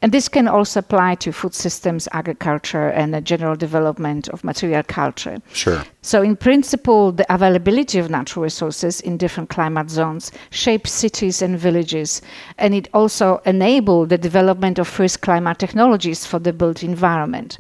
And 0.00 0.12
this 0.12 0.28
can 0.28 0.46
also 0.46 0.78
apply 0.78 1.16
to 1.16 1.32
food 1.32 1.52
systems, 1.52 2.08
agriculture, 2.12 2.90
and 2.90 3.12
the 3.12 3.20
general 3.20 3.56
development 3.56 4.28
of 4.28 4.44
material 4.44 4.84
culture. 4.84 5.38
Sure. 5.52 5.82
So, 6.02 6.22
in 6.22 6.36
principle, 6.36 7.10
the 7.10 7.26
availability 7.34 7.98
of 7.98 8.08
natural 8.08 8.44
resources 8.44 9.00
in 9.00 9.16
different 9.16 9.50
climate 9.50 9.90
zones 9.90 10.30
shapes 10.50 10.92
cities 10.92 11.42
and 11.42 11.58
villages, 11.58 12.22
and 12.56 12.72
it 12.72 12.88
also 12.94 13.42
enables 13.46 14.10
the 14.10 14.18
development 14.18 14.78
of 14.78 14.86
first 14.86 15.22
climate 15.22 15.58
technologies 15.58 16.24
for 16.24 16.38
the 16.38 16.52
built 16.52 16.84
environment 16.84 17.58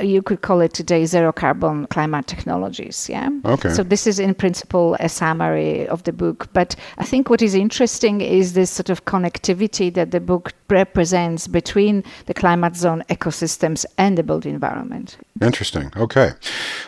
you 0.00 0.22
could 0.22 0.42
call 0.42 0.60
it 0.60 0.74
today 0.74 1.06
zero 1.06 1.32
carbon 1.32 1.86
climate 1.86 2.26
technologies 2.26 3.08
yeah? 3.08 3.28
Okay. 3.44 3.70
So 3.70 3.82
this 3.82 4.06
is 4.06 4.18
in 4.18 4.34
principle 4.34 4.96
a 5.00 5.08
summary 5.08 5.86
of 5.88 6.02
the 6.02 6.12
book 6.12 6.48
but 6.52 6.74
i 6.98 7.04
think 7.04 7.30
what 7.30 7.42
is 7.42 7.54
interesting 7.54 8.20
is 8.20 8.54
this 8.54 8.70
sort 8.70 8.90
of 8.90 9.04
connectivity 9.04 9.92
that 9.94 10.10
the 10.10 10.20
book 10.20 10.52
represents 10.68 11.46
between 11.46 12.02
the 12.26 12.34
climate 12.34 12.76
zone 12.76 13.02
ecosystems 13.08 13.84
and 13.98 14.18
the 14.18 14.22
built 14.22 14.46
environment. 14.46 15.16
Interesting. 15.40 15.92
Okay. 15.96 16.30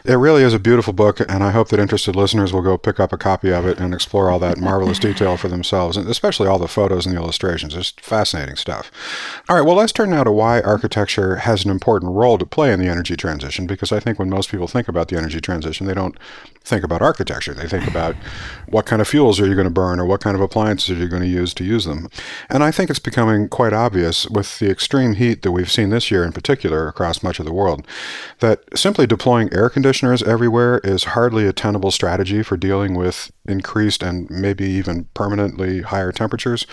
It 0.05 0.15
really 0.15 0.43
is 0.43 0.55
a 0.55 0.59
beautiful 0.59 0.93
book 0.93 1.21
and 1.21 1.43
i 1.43 1.51
hope 1.51 1.69
that 1.69 1.81
interested 1.81 2.17
listeners 2.17 2.53
will 2.53 2.63
go 2.63 2.79
pick 2.79 2.99
up 2.99 3.13
a 3.13 3.19
copy 3.19 3.53
of 3.53 3.67
it 3.67 3.79
and 3.79 3.93
explore 3.95 4.31
all 4.31 4.39
that 4.41 4.59
marvelous 4.59 4.99
detail 4.99 5.37
for 5.37 5.49
themselves 5.49 5.97
and 5.97 6.09
especially 6.09 6.49
all 6.49 6.59
the 6.59 6.69
photos 6.69 7.07
and 7.07 7.15
the 7.15 7.21
illustrations. 7.21 7.75
It's 7.75 7.91
fascinating 7.91 8.57
stuff. 8.57 8.91
All 9.49 9.57
right 9.57 9.67
well 9.67 9.77
let's 9.77 9.93
turn 9.93 10.11
now 10.11 10.25
to 10.25 10.33
why 10.33 10.61
architecture 10.61 11.37
has 11.37 11.65
an 11.65 11.71
important 11.71 12.13
role 12.13 12.39
to 12.39 12.47
play 12.47 12.73
in 12.73 12.81
the 12.81 12.87
energy 12.97 13.17
transition 13.17 13.67
because 13.67 13.93
I 13.93 14.01
think 14.01 14.19
when 14.19 14.31
most 14.31 14.51
people 14.51 14.67
think 14.67 14.89
about 14.89 15.09
the 15.09 15.19
energy 15.19 15.41
transition, 15.41 15.87
they 15.87 15.95
don't 15.95 16.17
think 16.67 16.83
about 16.83 17.01
architecture. 17.01 17.55
They 17.55 17.69
think 17.69 17.87
about 17.87 18.17
what 18.69 18.87
kind 18.87 19.01
of 19.01 19.07
fuels 19.07 19.39
are 19.39 19.47
you 19.47 19.55
going 19.55 19.67
to 19.67 19.71
burn 19.71 20.01
or 20.01 20.05
what 20.05 20.21
kind 20.21 20.35
of 20.35 20.41
appliances 20.41 20.91
are 20.91 21.01
you 21.01 21.09
going 21.09 21.23
to 21.23 21.29
use 21.29 21.55
to 21.55 21.65
use 21.65 21.85
them. 21.85 22.09
And 22.51 22.65
I 22.65 22.73
think 22.73 22.91
it's 22.91 22.99
becoming 22.99 23.49
quite 23.49 23.73
obvious 23.73 24.29
with 24.29 24.59
the 24.59 24.69
extreme 24.69 25.15
heat 25.15 25.43
that 25.43 25.53
we've 25.53 25.71
seen 25.71 25.91
this 25.91 26.11
year 26.11 26.25
in 26.25 26.33
particular 26.33 26.89
across 26.89 27.23
much 27.23 27.39
of 27.39 27.47
the 27.47 27.53
world 27.53 27.87
that 28.41 28.65
simply 28.77 29.07
deploying 29.07 29.53
air 29.53 29.71
conditioners 29.71 30.25
everywhere 30.25 30.81
is 30.83 31.05
hardly 31.05 31.47
a 31.47 31.53
tenable 31.53 31.93
strategy 31.93 32.43
for 32.43 32.57
dealing 32.57 32.95
with 32.95 33.31
increased 33.47 34.03
and 34.03 34.29
maybe 34.29 34.65
even 34.65 35.05
permanently 35.15 35.83
higher 35.83 36.11
temperatures. 36.11 36.67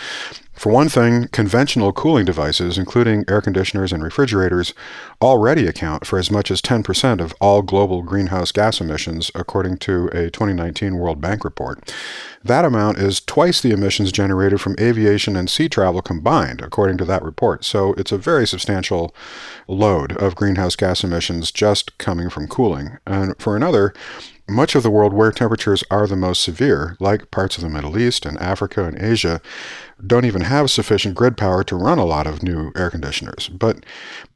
For 0.54 0.72
one 0.72 0.88
thing, 0.88 1.28
conventional 1.30 1.92
cooling 1.92 2.26
devices, 2.26 2.78
including 2.78 3.26
air 3.28 3.42
conditioners 3.42 3.92
and 3.92 4.04
refrigerators, 4.04 4.74
already 5.22 5.66
account 5.66 6.06
for 6.06 6.20
as 6.20 6.30
much 6.30 6.52
as 6.52 6.62
10% 6.62 7.20
of 7.20 7.34
all 7.42 7.64
global 7.64 8.04
greenhouse 8.04 8.52
gas 8.52 8.80
emissions, 8.80 9.32
according 9.34 9.78
to 9.84 10.08
a 10.08 10.30
2019 10.30 10.98
World 10.98 11.22
Bank 11.22 11.44
report. 11.44 11.94
That 12.44 12.66
amount 12.66 12.98
is 12.98 13.22
twice 13.22 13.62
the 13.62 13.72
emissions 13.72 14.12
generated 14.12 14.60
from 14.60 14.76
aviation 14.80 15.36
and 15.36 15.50
sea 15.50 15.70
travel 15.70 16.02
combined, 16.02 16.62
according 16.62 16.98
to 16.98 17.06
that 17.06 17.24
report. 17.24 17.64
So 17.64 17.94
it's 17.94 18.12
a 18.12 18.18
very 18.18 18.46
substantial 18.48 19.16
load 19.68 20.18
of 20.18 20.36
greenhouse 20.36 20.76
gas 20.76 21.04
emissions 21.04 21.52
just 21.52 21.98
coming 21.98 22.30
from 22.30 22.48
cooling. 22.48 22.98
And 23.06 23.36
for 23.40 23.56
another, 23.56 23.94
much 24.50 24.76
of 24.76 24.84
the 24.84 24.92
world 24.92 25.14
where 25.14 25.32
temperatures 25.32 25.84
are 25.90 26.06
the 26.06 26.16
most 26.16 26.44
severe, 26.44 26.98
like 27.00 27.32
parts 27.32 27.58
of 27.58 27.64
the 27.64 27.70
Middle 27.70 27.98
East 27.98 28.26
and 28.26 28.38
Africa 28.40 28.84
and 28.84 29.02
Asia, 29.02 29.42
don't 30.06 30.26
even 30.26 30.42
have 30.42 30.70
sufficient 30.72 31.16
grid 31.16 31.38
power 31.38 31.64
to 31.64 31.76
run 31.76 32.00
a 32.00 32.06
lot 32.06 32.28
of 32.28 32.44
new 32.44 32.72
air 32.76 32.90
conditioners. 32.90 33.50
But 33.50 33.86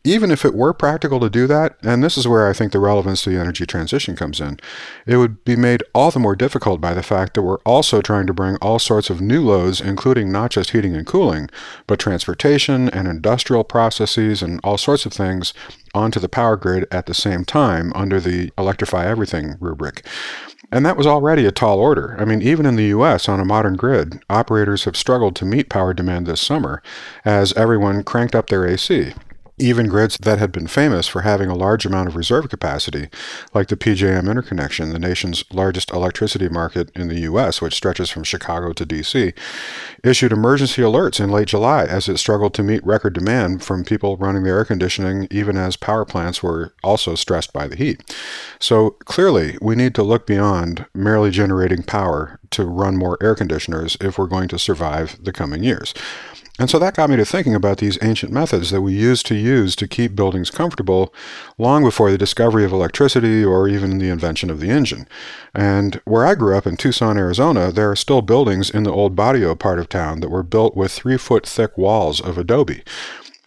even 0.03 0.31
if 0.31 0.45
it 0.45 0.53
were 0.53 0.73
practical 0.73 1.19
to 1.19 1.29
do 1.29 1.47
that, 1.47 1.77
and 1.83 2.03
this 2.03 2.17
is 2.17 2.27
where 2.27 2.47
I 2.47 2.53
think 2.53 2.71
the 2.71 2.79
relevance 2.79 3.23
to 3.23 3.29
the 3.29 3.39
energy 3.39 3.65
transition 3.65 4.15
comes 4.15 4.39
in, 4.39 4.59
it 5.05 5.17
would 5.17 5.43
be 5.43 5.55
made 5.55 5.83
all 5.93 6.11
the 6.11 6.19
more 6.19 6.35
difficult 6.35 6.79
by 6.79 6.93
the 6.93 7.03
fact 7.03 7.33
that 7.33 7.41
we're 7.41 7.59
also 7.59 8.01
trying 8.01 8.27
to 8.27 8.33
bring 8.33 8.55
all 8.57 8.79
sorts 8.79 9.09
of 9.09 9.21
new 9.21 9.43
loads, 9.43 9.81
including 9.81 10.31
not 10.31 10.51
just 10.51 10.71
heating 10.71 10.95
and 10.95 11.05
cooling, 11.05 11.49
but 11.87 11.99
transportation 11.99 12.89
and 12.89 13.07
industrial 13.07 13.63
processes 13.63 14.41
and 14.41 14.61
all 14.63 14.77
sorts 14.77 15.05
of 15.05 15.13
things 15.13 15.53
onto 15.97 16.19
the 16.19 16.29
power 16.29 16.55
grid 16.55 16.85
at 16.91 17.07
the 17.07 17.13
same 17.13 17.43
time 17.43 17.91
under 17.95 18.19
the 18.19 18.51
electrify 18.57 19.05
everything 19.05 19.55
rubric. 19.59 20.05
And 20.71 20.85
that 20.85 20.97
was 20.97 21.07
already 21.07 21.45
a 21.45 21.51
tall 21.51 21.79
order. 21.79 22.15
I 22.19 22.25
mean, 22.25 22.41
even 22.41 22.65
in 22.65 22.75
the 22.75 22.85
US 22.85 23.27
on 23.27 23.39
a 23.39 23.45
modern 23.45 23.75
grid, 23.75 24.21
operators 24.29 24.83
have 24.83 24.97
struggled 24.97 25.35
to 25.37 25.45
meet 25.45 25.69
power 25.69 25.93
demand 25.93 26.27
this 26.27 26.41
summer 26.41 26.81
as 27.25 27.53
everyone 27.53 28.03
cranked 28.03 28.35
up 28.35 28.47
their 28.47 28.65
AC. 28.65 29.13
Even 29.59 29.87
grids 29.87 30.19
that 30.19 30.37
had 30.37 30.51
been 30.51 30.67
famous 30.67 31.07
for 31.07 31.21
having 31.21 31.49
a 31.49 31.55
large 31.55 31.83
amount 31.83 32.07
of 32.07 32.15
reserve 32.15 32.47
capacity, 32.47 33.09
like 33.55 33.69
the 33.69 33.75
PJM 33.75 34.29
interconnection, 34.29 34.91
the 34.91 34.99
nation's 34.99 35.43
largest 35.51 35.89
electricity 35.89 36.47
market 36.47 36.91
in 36.95 37.07
the 37.07 37.21
U.S., 37.21 37.59
which 37.59 37.73
stretches 37.73 38.11
from 38.11 38.23
Chicago 38.23 38.71
to 38.73 38.85
D.C., 38.85 39.33
issued 40.03 40.31
emergency 40.31 40.83
alerts 40.83 41.19
in 41.19 41.31
late 41.31 41.47
July 41.47 41.85
as 41.85 42.07
it 42.07 42.17
struggled 42.17 42.53
to 42.53 42.61
meet 42.61 42.85
record 42.85 43.13
demand 43.13 43.63
from 43.63 43.83
people 43.83 44.15
running 44.17 44.43
their 44.43 44.59
air 44.59 44.65
conditioning, 44.65 45.27
even 45.31 45.57
as 45.57 45.75
power 45.75 46.05
plants 46.05 46.43
were 46.43 46.75
also 46.83 47.15
stressed 47.15 47.51
by 47.51 47.67
the 47.67 47.75
heat. 47.75 48.15
So 48.59 48.91
clearly, 49.05 49.57
we 49.59 49.75
need 49.75 49.95
to 49.95 50.03
look 50.03 50.27
beyond 50.27 50.85
merely 50.93 51.31
generating 51.31 51.81
power 51.81 52.39
to 52.51 52.63
run 52.63 52.95
more 52.95 53.17
air 53.23 53.33
conditioners 53.33 53.97
if 54.01 54.19
we're 54.19 54.27
going 54.27 54.49
to 54.49 54.59
survive 54.59 55.17
the 55.23 55.33
coming 55.33 55.63
years. 55.63 55.95
And 56.59 56.71
so 56.71 56.79
that 56.79 56.95
got 56.95 57.09
me 57.09 57.15
to 57.17 57.25
thinking 57.25 57.53
about 57.53 57.77
these 57.77 57.99
ancient 58.01 58.31
methods 58.31 58.71
that 58.71 58.81
we 58.81 58.93
used 58.93 59.27
to 59.27 59.35
use 59.35 59.75
to 59.75 59.87
keep 59.87 60.15
buildings 60.15 60.49
comfortable 60.49 61.13
long 61.59 61.83
before 61.83 62.09
the 62.09 62.17
discovery 62.17 62.65
of 62.65 62.71
electricity 62.71 63.43
or 63.43 63.67
even 63.67 63.99
the 63.99 64.09
invention 64.09 64.49
of 64.49 64.59
the 64.59 64.71
engine. 64.71 65.07
And 65.53 66.01
where 66.05 66.25
I 66.25 66.33
grew 66.33 66.57
up 66.57 66.65
in 66.65 66.75
Tucson, 66.75 67.15
Arizona, 67.17 67.71
there 67.71 67.91
are 67.91 67.95
still 67.95 68.23
buildings 68.23 68.71
in 68.71 68.83
the 68.83 68.91
old 68.91 69.15
barrio 69.15 69.53
part 69.53 69.77
of 69.77 69.87
town 69.87 70.21
that 70.21 70.31
were 70.31 70.43
built 70.43 70.75
with 70.75 70.91
three 70.91 71.17
foot 71.17 71.45
thick 71.45 71.77
walls 71.77 72.19
of 72.19 72.39
adobe. 72.39 72.83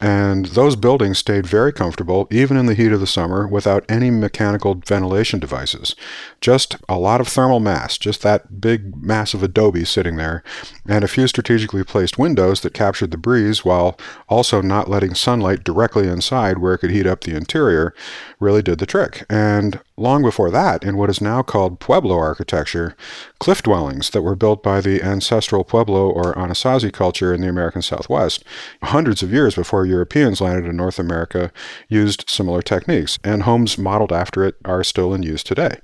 And 0.00 0.46
those 0.46 0.76
buildings 0.76 1.18
stayed 1.18 1.46
very 1.46 1.72
comfortable, 1.72 2.26
even 2.30 2.56
in 2.56 2.66
the 2.66 2.74
heat 2.74 2.92
of 2.92 3.00
the 3.00 3.06
summer, 3.06 3.46
without 3.46 3.84
any 3.88 4.10
mechanical 4.10 4.74
ventilation 4.74 5.38
devices. 5.38 5.94
Just 6.40 6.76
a 6.88 6.98
lot 6.98 7.20
of 7.20 7.28
thermal 7.28 7.60
mass, 7.60 7.98
just 7.98 8.22
that 8.22 8.60
big 8.60 8.96
mass 8.96 9.34
of 9.34 9.42
adobe 9.42 9.84
sitting 9.84 10.16
there, 10.16 10.42
and 10.88 11.04
a 11.04 11.08
few 11.08 11.26
strategically 11.26 11.84
placed 11.84 12.18
windows 12.18 12.62
that 12.62 12.72
captured 12.72 13.10
the 13.10 13.18
breeze 13.18 13.64
while 13.64 13.98
also 14.28 14.62
not 14.62 14.88
letting 14.88 15.14
sunlight 15.14 15.64
directly 15.64 16.08
inside 16.08 16.58
where 16.58 16.74
it 16.74 16.78
could 16.78 16.90
heat 16.90 17.06
up 17.06 17.20
the 17.20 17.36
interior 17.36 17.94
really 18.38 18.62
did 18.62 18.78
the 18.78 18.86
trick. 18.86 19.26
And 19.28 19.80
long 20.00 20.22
before 20.22 20.50
that, 20.50 20.82
in 20.82 20.96
what 20.96 21.10
is 21.10 21.20
now 21.20 21.42
called 21.42 21.80
Pueblo 21.80 22.16
architecture, 22.16 22.96
cliff 23.38 23.62
dwellings 23.62 24.10
that 24.10 24.22
were 24.22 24.34
built 24.34 24.62
by 24.62 24.80
the 24.80 25.02
ancestral 25.02 25.64
Pueblo 25.64 26.08
or 26.08 26.34
Anasazi 26.34 26.92
culture 26.92 27.34
in 27.34 27.40
the 27.40 27.48
American 27.48 27.82
Southwest, 27.82 28.42
hundreds 28.82 29.22
of 29.22 29.32
years 29.32 29.54
before 29.54 29.86
Europeans 29.86 30.40
landed 30.40 30.68
in 30.68 30.76
North 30.76 30.98
America, 30.98 31.52
used 31.88 32.28
similar 32.28 32.62
techniques, 32.62 33.18
and 33.22 33.42
homes 33.42 33.78
modeled 33.78 34.12
after 34.12 34.44
it 34.44 34.56
are 34.64 34.82
still 34.82 35.12
in 35.14 35.22
use 35.22 35.42
today. 35.42 35.78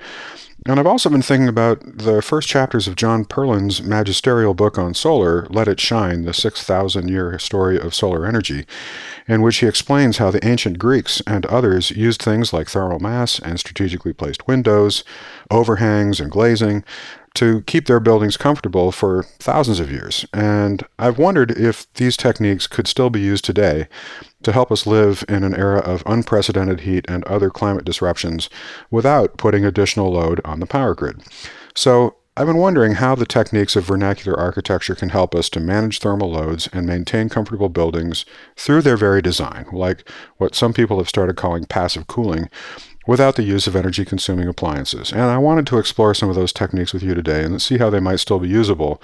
And 0.69 0.81
I've 0.81 0.87
also 0.87 1.09
been 1.09 1.23
thinking 1.23 1.47
about 1.47 1.81
the 1.99 2.21
first 2.21 2.49
chapters 2.49 2.89
of 2.89 2.97
John 2.97 3.25
Perlin's 3.25 3.85
magisterial 3.85 4.53
book 4.53 4.79
on 4.79 4.95
solar, 4.95 5.47
Let 5.49 5.69
It 5.69 5.79
Shine, 5.79 6.25
the 6.25 6.35
6,000 6.35 7.09
year 7.09 7.39
story 7.39 7.79
of 7.79 7.95
solar 7.95 8.27
energy, 8.27 8.67
in 9.29 9.43
which 9.43 9.59
he 9.59 9.69
explains 9.69 10.19
how 10.19 10.33
the 10.33 10.45
ancient 10.45 10.81
Greeks 10.81 11.23
and 11.25 11.47
others 11.47 11.93
used 11.93 12.21
things 12.21 12.53
like 12.53 12.69
thermal 12.69 12.99
mass 12.99 13.39
and 13.39 13.61
strategically 13.61 14.13
placed 14.13 14.49
windows, 14.49 15.05
overhangs, 15.53 16.19
and 16.19 16.33
glazing 16.33 16.83
to 17.37 17.63
keep 17.63 17.87
their 17.87 18.01
buildings 18.01 18.37
comfortable 18.37 18.91
for 18.91 19.23
thousands 19.39 19.79
of 19.79 19.91
years. 19.91 20.25
And 20.33 20.83
I've 20.99 21.19
wondered 21.19 21.51
if 21.53 21.93
these 21.95 22.17
techniques 22.17 22.67
could 22.67 22.89
still 22.89 23.11
be 23.11 23.21
used 23.21 23.45
today 23.45 23.89
to 24.43 24.53
help 24.53 24.73
us 24.73 24.87
live 24.87 25.25
in 25.29 25.45
an 25.45 25.55
era 25.55 25.79
of 25.81 26.03
unprecedented 26.07 26.81
heat 26.81 27.05
and 27.09 27.25
other 27.25 27.51
climate 27.51 27.85
disruptions 27.85 28.49
without 28.91 29.37
putting 29.37 29.65
additional 29.65 30.13
load 30.13 30.41
on 30.45 30.61
the 30.61 30.67
power 30.67 30.95
grid. 30.95 31.23
So, 31.75 32.17
I've 32.39 32.47
been 32.47 32.59
wondering 32.59 32.97
how 32.97 33.15
the 33.15 33.25
techniques 33.25 33.77
of 33.77 33.85
vernacular 33.85 34.39
architecture 34.39 34.95
can 34.95 35.09
help 35.09 35.35
us 35.35 35.49
to 35.49 35.59
manage 35.59 36.01
thermal 36.01 36.31
loads 36.31 36.69
and 36.71 36.85
maintain 36.85 37.31
comfortable 37.31 37.71
buildings 37.71 38.27
through 38.57 38.83
their 38.83 38.99
very 38.99 39.23
design, 39.23 39.65
like 39.73 40.07
what 40.37 40.55
some 40.55 40.75
people 40.75 40.99
have 40.99 41.09
started 41.09 41.37
calling 41.37 41.65
passive 41.65 42.09
cooling, 42.09 42.51
without 43.07 43.37
the 43.37 43.43
use 43.43 43.67
of 43.67 43.77
energy 43.77 44.05
consuming 44.05 44.49
appliances. 44.49 45.13
And 45.13 45.23
I 45.23 45.39
wanted 45.39 45.67
to 45.69 45.79
explore 45.79 46.15
some 46.15 46.29
of 46.29 46.35
those 46.35 46.53
techniques 46.53 46.93
with 46.93 47.03
you 47.03 47.15
today 47.15 47.45
and 47.45 47.61
see 47.63 47.79
how 47.79 47.91
they 47.91 48.01
might 48.01 48.21
still 48.21 48.39
be 48.39 48.49
usable 48.49 49.01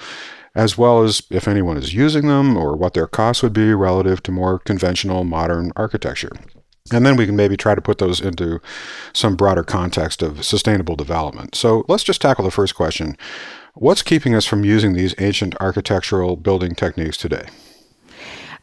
as 0.55 0.77
well 0.77 1.03
as 1.03 1.23
if 1.31 1.49
anyone 1.49 1.77
is 1.77 1.95
using 1.95 2.27
them 2.27 2.57
or 2.57 2.77
what 2.77 2.95
their 2.95 3.07
costs 3.07 3.43
would 3.43 3.53
be 3.53 3.73
relative 3.73 4.23
to 4.23 4.33
more 4.33 4.59
conventional 4.59 5.25
modern 5.25 5.73
architecture. 5.77 6.33
And 6.93 7.07
then 7.07 7.17
we 7.17 7.27
can 7.27 7.37
maybe 7.37 7.57
try 7.57 7.75
to 7.75 7.81
put 7.81 7.99
those 7.99 8.21
into 8.21 8.61
some 9.13 9.37
broader 9.37 9.63
context 9.63 10.21
of 10.21 10.45
sustainable 10.45 10.97
development. 10.97 11.55
So 11.55 11.85
let's 11.89 12.03
just 12.03 12.21
tackle 12.21 12.45
the 12.45 12.51
first 12.51 12.75
question. 12.75 13.17
What's 13.75 14.03
keeping 14.03 14.35
us 14.35 14.45
from 14.45 14.65
using 14.65 14.93
these 14.93 15.15
ancient 15.19 15.55
architectural 15.61 16.37
building 16.37 16.75
techniques 16.75 17.17
today? 17.17 17.47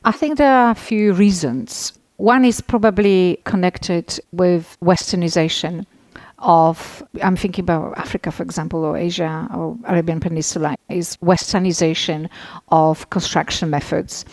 I 0.05 0.12
think 0.12 0.38
there 0.38 0.53
are 0.53 0.72
a 0.72 0.75
few 0.75 1.13
reasons. 1.13 1.93
One 2.20 2.44
is 2.44 2.60
probably 2.60 3.40
connected 3.46 4.20
with 4.34 4.76
westernization 4.84 5.86
of, 6.40 7.02
I'm 7.24 7.38
thinking 7.38 7.64
about 7.64 7.98
Africa, 7.98 8.30
for 8.30 8.44
example, 8.44 8.84
or 8.84 8.98
Asia 8.98 9.48
or 9.56 9.78
Arabian 9.86 10.20
Peninsula, 10.20 10.76
is 10.90 11.16
westernization 11.24 12.30
of 12.68 13.10
construction 13.10 13.70
methods. 13.70 14.26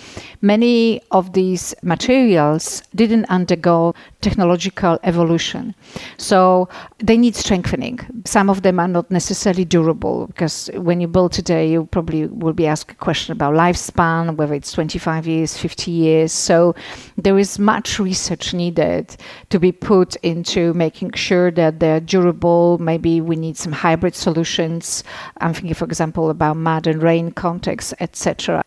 Many 0.43 1.00
of 1.12 1.33
these 1.33 1.76
materials 1.85 2.83
didn't 2.93 3.26
undergo 3.26 3.95
technological 4.26 4.99
evolution. 5.04 5.73
So 6.16 6.68
they 6.99 7.16
need 7.16 7.37
strengthening. 7.37 8.00
Some 8.25 8.50
of 8.50 8.62
them 8.62 8.80
are 8.80 8.88
not 8.88 9.09
necessarily 9.09 9.64
durable 9.64 10.26
because 10.26 10.68
when 10.75 11.00
you 11.00 11.06
build 11.06 11.30
today, 11.30 11.71
you 11.71 11.87
probably 11.87 12.26
will 12.26 12.52
be 12.52 12.66
asked 12.66 12.90
a 12.90 12.95
question 12.97 13.30
about 13.30 13.54
lifespan, 13.54 14.37
whether 14.37 14.54
it's 14.54 14.73
25 14.73 15.28
years, 15.28 15.56
50 15.56 15.90
years. 15.92 16.33
So 16.33 16.75
there 17.16 17.38
is 17.38 17.61
much 17.61 18.00
research 18.00 18.52
needed 18.52 19.16
to 19.50 19.61
be 19.61 19.71
put 19.71 20.16
into 20.16 20.75
making 20.75 21.12
sure 21.12 21.52
that 21.52 21.78
they're 21.78 22.00
durable. 22.00 22.78
Maybe 22.78 23.21
we 23.21 23.37
need 23.37 23.56
some 23.56 23.73
hybrid 23.73 24.16
solutions. 24.16 25.04
I'm 25.40 25.54
thinking, 25.54 25.75
for 25.75 25.85
example, 25.85 26.30
about 26.30 26.56
mud 26.56 26.88
and 26.88 27.00
rain 27.00 27.30
context, 27.30 27.95
etc. 28.00 28.64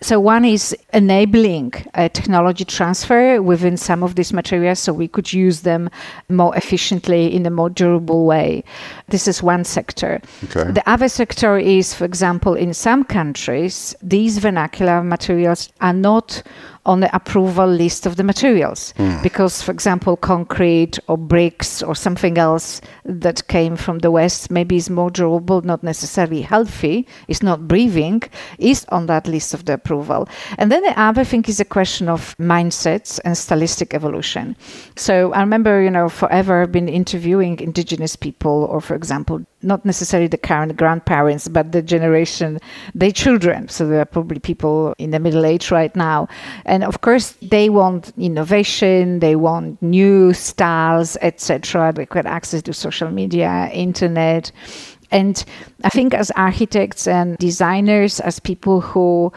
So 0.00 0.20
one 0.20 0.44
is 0.44 0.76
enabling 0.92 1.74
a 1.94 2.08
technology 2.08 2.64
transfer 2.64 3.42
within 3.42 3.76
some 3.76 4.04
of 4.04 4.14
these 4.14 4.32
materials 4.32 4.78
so 4.78 4.92
we 4.92 5.08
could 5.08 5.32
use 5.32 5.62
them 5.62 5.90
more 6.28 6.54
efficiently 6.56 7.34
in 7.34 7.44
a 7.46 7.50
more 7.50 7.68
durable 7.68 8.24
way. 8.24 8.62
This 9.08 9.26
is 9.26 9.42
one 9.42 9.64
sector. 9.64 10.20
Okay. 10.44 10.70
The 10.70 10.88
other 10.88 11.08
sector 11.08 11.58
is, 11.58 11.94
for 11.94 12.04
example, 12.04 12.54
in 12.54 12.74
some 12.74 13.04
countries, 13.04 13.94
these 14.02 14.38
vernacular 14.38 15.02
materials 15.02 15.70
are 15.80 15.94
not 15.94 16.42
on 16.88 17.00
the 17.00 17.14
approval 17.14 17.66
list 17.66 18.06
of 18.06 18.16
the 18.16 18.24
materials 18.24 18.94
mm. 18.96 19.22
because 19.22 19.60
for 19.60 19.70
example 19.70 20.16
concrete 20.16 20.98
or 21.06 21.18
bricks 21.18 21.82
or 21.82 21.94
something 21.94 22.38
else 22.38 22.80
that 23.04 23.46
came 23.48 23.76
from 23.76 23.98
the 23.98 24.10
west 24.10 24.50
maybe 24.50 24.76
is 24.76 24.88
more 24.88 25.10
durable 25.10 25.60
not 25.60 25.82
necessarily 25.82 26.40
healthy 26.40 27.06
is 27.28 27.42
not 27.42 27.68
breathing 27.68 28.22
is 28.58 28.86
on 28.88 29.04
that 29.04 29.28
list 29.28 29.52
of 29.52 29.66
the 29.66 29.74
approval 29.74 30.26
and 30.56 30.72
then 30.72 30.82
the 30.82 30.98
other 30.98 31.24
thing 31.24 31.44
is 31.46 31.60
a 31.60 31.64
question 31.64 32.08
of 32.08 32.34
mindsets 32.38 33.20
and 33.24 33.36
stylistic 33.36 33.92
evolution 33.92 34.56
so 34.96 35.30
i 35.34 35.40
remember 35.40 35.82
you 35.82 35.90
know 35.90 36.08
forever 36.08 36.62
i've 36.62 36.72
been 36.72 36.88
interviewing 36.88 37.60
indigenous 37.60 38.16
people 38.16 38.66
or 38.70 38.80
for 38.80 38.94
example 38.98 39.44
not 39.62 39.84
necessarily 39.84 40.28
the 40.28 40.38
current 40.38 40.76
grandparents, 40.76 41.48
but 41.48 41.72
the 41.72 41.82
generation, 41.82 42.58
their 42.94 43.10
children. 43.10 43.68
So 43.68 43.86
there 43.86 44.00
are 44.00 44.04
probably 44.04 44.38
people 44.38 44.94
in 44.98 45.10
the 45.10 45.18
middle 45.18 45.44
age 45.44 45.70
right 45.70 45.94
now. 45.96 46.28
And 46.64 46.84
of 46.84 47.00
course, 47.00 47.34
they 47.42 47.68
want 47.68 48.12
innovation, 48.16 49.20
they 49.20 49.36
want 49.36 49.80
new 49.82 50.32
styles, 50.32 51.16
etc. 51.22 51.92
They 51.94 52.06
get 52.06 52.26
access 52.26 52.62
to 52.62 52.72
social 52.72 53.10
media, 53.10 53.70
internet. 53.72 54.52
And 55.10 55.42
I 55.84 55.88
think 55.88 56.14
as 56.14 56.30
architects 56.32 57.08
and 57.08 57.36
designers, 57.38 58.20
as 58.20 58.38
people 58.38 58.80
who 58.80 59.32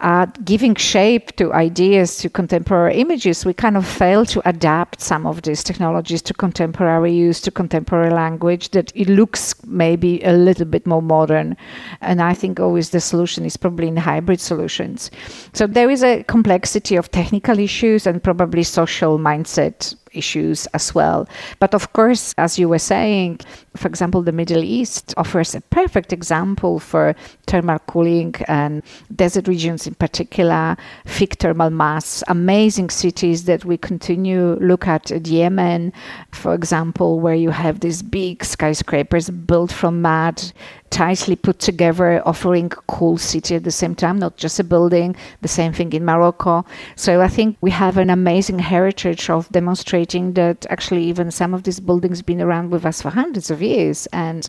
uh, 0.00 0.26
giving 0.44 0.74
shape 0.74 1.36
to 1.36 1.52
ideas, 1.52 2.16
to 2.18 2.30
contemporary 2.30 2.96
images, 2.96 3.44
we 3.44 3.52
kind 3.52 3.76
of 3.76 3.86
fail 3.86 4.24
to 4.26 4.48
adapt 4.48 5.00
some 5.00 5.26
of 5.26 5.42
these 5.42 5.62
technologies 5.62 6.22
to 6.22 6.34
contemporary 6.34 7.12
use, 7.12 7.40
to 7.42 7.50
contemporary 7.50 8.10
language, 8.10 8.70
that 8.70 8.92
it 8.94 9.08
looks 9.08 9.54
maybe 9.66 10.22
a 10.22 10.32
little 10.32 10.64
bit 10.64 10.86
more 10.86 11.02
modern. 11.02 11.56
And 12.00 12.22
I 12.22 12.34
think 12.34 12.58
always 12.58 12.90
the 12.90 13.00
solution 13.00 13.44
is 13.44 13.56
probably 13.56 13.88
in 13.88 13.96
hybrid 13.96 14.40
solutions. 14.40 15.10
So 15.52 15.66
there 15.66 15.90
is 15.90 16.02
a 16.02 16.22
complexity 16.24 16.96
of 16.96 17.10
technical 17.10 17.58
issues 17.58 18.06
and 18.06 18.22
probably 18.22 18.62
social 18.62 19.18
mindset 19.18 19.94
issues 20.12 20.66
as 20.68 20.94
well. 20.94 21.28
But 21.58 21.74
of 21.74 21.92
course, 21.92 22.34
as 22.38 22.58
you 22.58 22.68
were 22.68 22.78
saying, 22.78 23.40
for 23.76 23.88
example, 23.88 24.22
the 24.22 24.32
Middle 24.32 24.62
East 24.62 25.14
offers 25.16 25.54
a 25.54 25.60
perfect 25.60 26.12
example 26.12 26.78
for 26.78 27.14
thermal 27.46 27.78
cooling 27.80 28.34
and 28.48 28.82
desert 29.14 29.48
regions 29.48 29.86
in 29.86 29.94
particular, 29.94 30.76
thick 31.06 31.34
thermal 31.34 31.70
mass, 31.70 32.22
amazing 32.28 32.90
cities 32.90 33.44
that 33.44 33.64
we 33.64 33.76
continue 33.76 34.56
look 34.60 34.86
at 34.86 35.10
Yemen, 35.10 35.92
for 36.32 36.54
example, 36.54 37.20
where 37.20 37.34
you 37.34 37.50
have 37.50 37.80
these 37.80 38.02
big 38.02 38.44
skyscrapers 38.44 39.30
built 39.30 39.72
from 39.72 40.02
mud 40.02 40.52
tightly 40.90 41.36
put 41.36 41.58
together, 41.58 42.22
offering 42.26 42.66
a 42.66 42.82
cool 42.88 43.16
city 43.16 43.54
at 43.54 43.64
the 43.64 43.70
same 43.70 43.94
time, 43.94 44.18
not 44.18 44.36
just 44.36 44.60
a 44.60 44.64
building. 44.64 45.16
The 45.40 45.48
same 45.48 45.72
thing 45.72 45.92
in 45.92 46.04
Morocco. 46.04 46.64
So 46.96 47.20
I 47.20 47.28
think 47.28 47.56
we 47.60 47.70
have 47.70 47.96
an 47.96 48.10
amazing 48.10 48.58
heritage 48.58 49.30
of 49.30 49.48
demonstrating 49.50 50.34
that 50.34 50.66
actually 50.68 51.04
even 51.04 51.30
some 51.30 51.54
of 51.54 51.62
these 51.62 51.80
buildings 51.80 52.22
been 52.22 52.40
around 52.40 52.70
with 52.70 52.84
us 52.84 53.02
for 53.02 53.10
hundreds 53.10 53.50
of 53.50 53.62
years, 53.62 54.06
and 54.12 54.48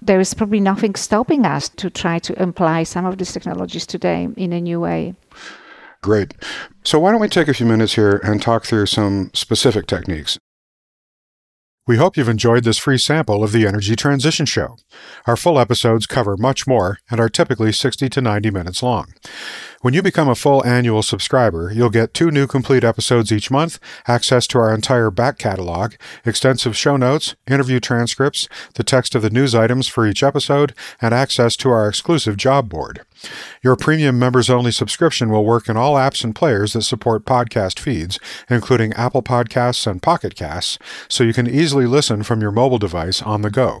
there 0.00 0.20
is 0.20 0.34
probably 0.34 0.60
nothing 0.60 0.94
stopping 0.94 1.44
us 1.44 1.68
to 1.68 1.90
try 1.90 2.18
to 2.20 2.42
apply 2.42 2.84
some 2.84 3.04
of 3.04 3.18
these 3.18 3.32
technologies 3.32 3.86
today 3.86 4.28
in 4.36 4.52
a 4.52 4.60
new 4.60 4.80
way. 4.80 5.14
Great. 6.02 6.34
So, 6.82 6.98
why 6.98 7.10
don't 7.10 7.20
we 7.20 7.28
take 7.28 7.48
a 7.48 7.54
few 7.54 7.66
minutes 7.66 7.94
here 7.94 8.20
and 8.24 8.40
talk 8.40 8.64
through 8.64 8.86
some 8.86 9.30
specific 9.34 9.86
techniques? 9.86 10.38
We 11.90 11.96
hope 11.96 12.16
you've 12.16 12.28
enjoyed 12.28 12.62
this 12.62 12.78
free 12.78 12.98
sample 12.98 13.42
of 13.42 13.50
the 13.50 13.66
Energy 13.66 13.96
Transition 13.96 14.46
Show. 14.46 14.76
Our 15.26 15.36
full 15.36 15.58
episodes 15.58 16.06
cover 16.06 16.36
much 16.36 16.64
more 16.64 16.98
and 17.10 17.18
are 17.18 17.28
typically 17.28 17.72
60 17.72 18.08
to 18.10 18.20
90 18.20 18.52
minutes 18.52 18.80
long. 18.80 19.12
When 19.82 19.94
you 19.94 20.02
become 20.02 20.28
a 20.28 20.34
full 20.34 20.62
annual 20.66 21.02
subscriber, 21.02 21.72
you'll 21.72 21.88
get 21.88 22.12
two 22.12 22.30
new 22.30 22.46
complete 22.46 22.84
episodes 22.84 23.32
each 23.32 23.50
month, 23.50 23.78
access 24.06 24.46
to 24.48 24.58
our 24.58 24.74
entire 24.74 25.10
back 25.10 25.38
catalog, 25.38 25.94
extensive 26.26 26.76
show 26.76 26.98
notes, 26.98 27.34
interview 27.46 27.80
transcripts, 27.80 28.46
the 28.74 28.84
text 28.84 29.14
of 29.14 29.22
the 29.22 29.30
news 29.30 29.54
items 29.54 29.88
for 29.88 30.06
each 30.06 30.22
episode, 30.22 30.74
and 31.00 31.14
access 31.14 31.56
to 31.56 31.70
our 31.70 31.88
exclusive 31.88 32.36
job 32.36 32.68
board. 32.68 33.00
Your 33.62 33.74
premium 33.74 34.18
members 34.18 34.50
only 34.50 34.70
subscription 34.70 35.30
will 35.30 35.46
work 35.46 35.66
in 35.66 35.78
all 35.78 35.94
apps 35.94 36.24
and 36.24 36.34
players 36.34 36.74
that 36.74 36.82
support 36.82 37.24
podcast 37.24 37.78
feeds, 37.78 38.18
including 38.50 38.92
Apple 38.92 39.22
Podcasts 39.22 39.86
and 39.86 40.02
Pocket 40.02 40.34
Casts, 40.34 40.78
so 41.08 41.24
you 41.24 41.32
can 41.32 41.48
easily 41.48 41.86
listen 41.86 42.22
from 42.22 42.42
your 42.42 42.50
mobile 42.50 42.78
device 42.78 43.22
on 43.22 43.40
the 43.40 43.50
go. 43.50 43.80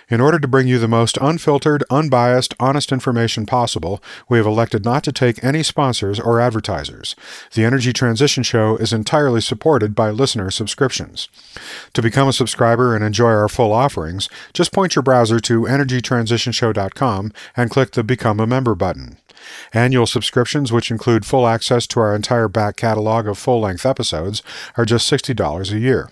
In 0.11 0.19
order 0.19 0.39
to 0.39 0.47
bring 0.47 0.67
you 0.67 0.77
the 0.77 0.89
most 0.89 1.17
unfiltered, 1.21 1.85
unbiased, 1.89 2.53
honest 2.59 2.91
information 2.91 3.45
possible, 3.45 4.03
we 4.27 4.37
have 4.37 4.45
elected 4.45 4.83
not 4.83 5.05
to 5.05 5.13
take 5.13 5.41
any 5.41 5.63
sponsors 5.63 6.19
or 6.19 6.41
advertisers. 6.41 7.15
The 7.53 7.63
Energy 7.63 7.93
Transition 7.93 8.43
Show 8.43 8.75
is 8.75 8.91
entirely 8.91 9.39
supported 9.39 9.95
by 9.95 10.09
listener 10.09 10.51
subscriptions. 10.51 11.29
To 11.93 12.01
become 12.01 12.27
a 12.27 12.33
subscriber 12.33 12.93
and 12.93 13.05
enjoy 13.05 13.29
our 13.29 13.47
full 13.47 13.71
offerings, 13.71 14.27
just 14.53 14.73
point 14.73 14.95
your 14.95 15.03
browser 15.03 15.39
to 15.39 15.61
energytransitionshow.com 15.61 17.31
and 17.55 17.71
click 17.71 17.91
the 17.91 18.03
Become 18.03 18.41
a 18.41 18.47
Member 18.47 18.75
button. 18.75 19.17
Annual 19.73 20.07
subscriptions, 20.07 20.71
which 20.71 20.91
include 20.91 21.25
full 21.25 21.47
access 21.47 21.87
to 21.87 21.99
our 21.99 22.15
entire 22.15 22.47
back 22.47 22.75
catalog 22.75 23.27
of 23.27 23.37
full 23.37 23.61
length 23.61 23.85
episodes, 23.85 24.43
are 24.77 24.85
just 24.85 25.11
$60 25.11 25.71
a 25.71 25.79
year. 25.79 26.09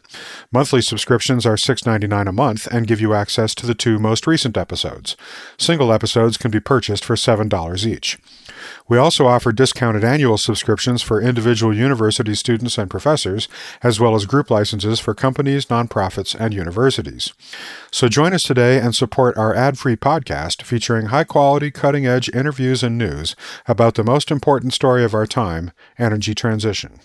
Monthly 0.51 0.81
subscriptions 0.81 1.45
are 1.45 1.55
$6.99 1.55 2.27
a 2.27 2.31
month 2.31 2.67
and 2.67 2.87
give 2.87 3.01
you 3.01 3.13
access 3.13 3.53
to 3.55 3.65
the 3.65 3.75
two 3.75 3.99
most 3.99 4.27
recent 4.27 4.57
episodes. 4.57 5.15
Single 5.57 5.91
episodes 5.91 6.37
can 6.37 6.51
be 6.51 6.59
purchased 6.59 7.05
for 7.05 7.15
$7 7.15 7.85
each. 7.85 8.17
We 8.87 8.97
also 8.97 9.27
offer 9.27 9.51
discounted 9.51 10.03
annual 10.03 10.37
subscriptions 10.37 11.01
for 11.01 11.21
individual 11.21 11.75
university 11.75 12.33
students 12.33 12.77
and 12.77 12.89
professors, 12.89 13.47
as 13.83 13.99
well 13.99 14.15
as 14.15 14.25
group 14.25 14.49
licenses 14.49 14.99
for 14.99 15.13
companies, 15.13 15.67
nonprofits, 15.67 16.35
and 16.37 16.53
universities. 16.53 17.33
So 17.91 18.07
join 18.07 18.33
us 18.33 18.43
today 18.43 18.79
and 18.79 18.95
support 18.95 19.37
our 19.37 19.53
ad 19.53 19.77
free 19.77 19.95
podcast 19.95 20.63
featuring 20.63 21.07
high 21.07 21.23
quality, 21.23 21.71
cutting 21.71 22.07
edge 22.07 22.29
interviews 22.29 22.83
and 22.83 22.97
news 22.97 23.18
about 23.67 23.95
the 23.95 24.03
most 24.03 24.31
important 24.31 24.73
story 24.73 25.03
of 25.03 25.13
our 25.13 25.25
time 25.25 25.71
energy 25.97 26.33
transition. 26.33 26.99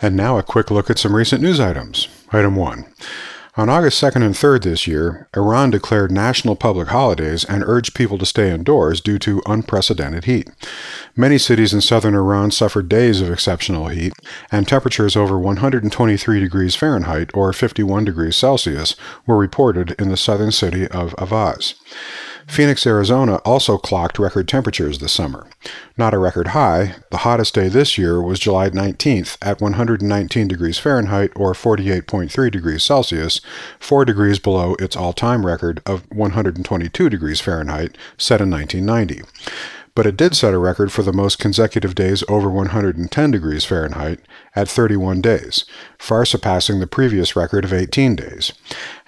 And 0.00 0.16
now 0.16 0.38
a 0.38 0.42
quick 0.42 0.70
look 0.70 0.90
at 0.90 0.98
some 0.98 1.14
recent 1.14 1.42
news 1.42 1.58
items. 1.58 2.08
Item 2.32 2.54
1. 2.56 2.86
On 3.58 3.68
August 3.68 4.00
2nd 4.00 4.24
and 4.24 4.36
3rd 4.36 4.62
this 4.62 4.86
year, 4.86 5.26
Iran 5.36 5.70
declared 5.70 6.12
national 6.12 6.54
public 6.54 6.88
holidays 6.88 7.42
and 7.44 7.64
urged 7.66 7.92
people 7.92 8.16
to 8.18 8.24
stay 8.24 8.52
indoors 8.52 9.00
due 9.00 9.18
to 9.18 9.42
unprecedented 9.46 10.26
heat. 10.26 10.48
Many 11.16 11.38
cities 11.38 11.74
in 11.74 11.80
southern 11.80 12.14
Iran 12.14 12.52
suffered 12.52 12.88
days 12.88 13.20
of 13.20 13.32
exceptional 13.32 13.88
heat, 13.88 14.12
and 14.52 14.68
temperatures 14.68 15.16
over 15.16 15.36
123 15.36 16.38
degrees 16.38 16.76
Fahrenheit 16.76 17.32
or 17.34 17.52
51 17.52 18.04
degrees 18.04 18.36
Celsius 18.36 18.94
were 19.26 19.36
reported 19.36 19.90
in 20.00 20.08
the 20.08 20.16
southern 20.16 20.52
city 20.52 20.86
of 20.86 21.16
Ahvaz. 21.16 21.74
Phoenix, 22.48 22.86
Arizona 22.86 23.36
also 23.44 23.78
clocked 23.78 24.18
record 24.18 24.48
temperatures 24.48 24.98
this 24.98 25.12
summer. 25.12 25.46
Not 25.96 26.14
a 26.14 26.18
record 26.18 26.48
high, 26.48 26.96
the 27.10 27.18
hottest 27.18 27.54
day 27.54 27.68
this 27.68 27.98
year 27.98 28.20
was 28.22 28.40
July 28.40 28.70
19th 28.70 29.36
at 29.42 29.60
119 29.60 30.48
degrees 30.48 30.78
Fahrenheit 30.78 31.30
or 31.36 31.52
48.3 31.52 32.50
degrees 32.50 32.82
Celsius, 32.82 33.40
4 33.78 34.04
degrees 34.04 34.38
below 34.38 34.74
its 34.80 34.96
all 34.96 35.12
time 35.12 35.46
record 35.46 35.80
of 35.86 36.10
122 36.10 37.08
degrees 37.08 37.40
Fahrenheit 37.40 37.96
set 38.16 38.40
in 38.40 38.50
1990 38.50 39.22
but 39.98 40.06
it 40.06 40.16
did 40.16 40.36
set 40.36 40.54
a 40.54 40.58
record 40.58 40.92
for 40.92 41.02
the 41.02 41.12
most 41.12 41.40
consecutive 41.40 41.92
days 41.92 42.22
over 42.28 42.48
110 42.48 43.30
degrees 43.32 43.64
Fahrenheit 43.64 44.20
at 44.54 44.68
31 44.68 45.20
days, 45.20 45.64
far 45.98 46.24
surpassing 46.24 46.78
the 46.78 46.86
previous 46.86 47.34
record 47.34 47.64
of 47.64 47.72
18 47.72 48.14
days. 48.14 48.52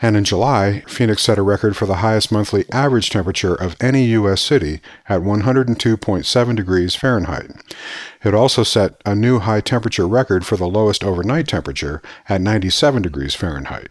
And 0.03 0.17
in 0.17 0.25
July, 0.25 0.83
Phoenix 0.89 1.23
set 1.23 1.39
a 1.39 1.43
record 1.43 1.77
for 1.77 1.87
the 1.87 2.03
highest 2.03 2.33
monthly 2.33 2.65
average 2.73 3.09
temperature 3.09 3.55
of 3.55 3.77
any 3.81 4.07
U.S. 4.07 4.41
city 4.41 4.81
at 5.09 5.21
102.7 5.21 6.57
degrees 6.57 6.97
Fahrenheit. 6.97 7.53
It 8.25 8.35
also 8.35 8.65
set 8.65 9.01
a 9.07 9.15
new 9.15 9.39
high 9.39 9.61
temperature 9.61 10.09
record 10.09 10.45
for 10.45 10.57
the 10.57 10.67
lowest 10.67 11.05
overnight 11.05 11.47
temperature 11.47 12.03
at 12.29 12.41
97 12.41 13.01
degrees 13.01 13.37
Fahrenheit 13.37 13.91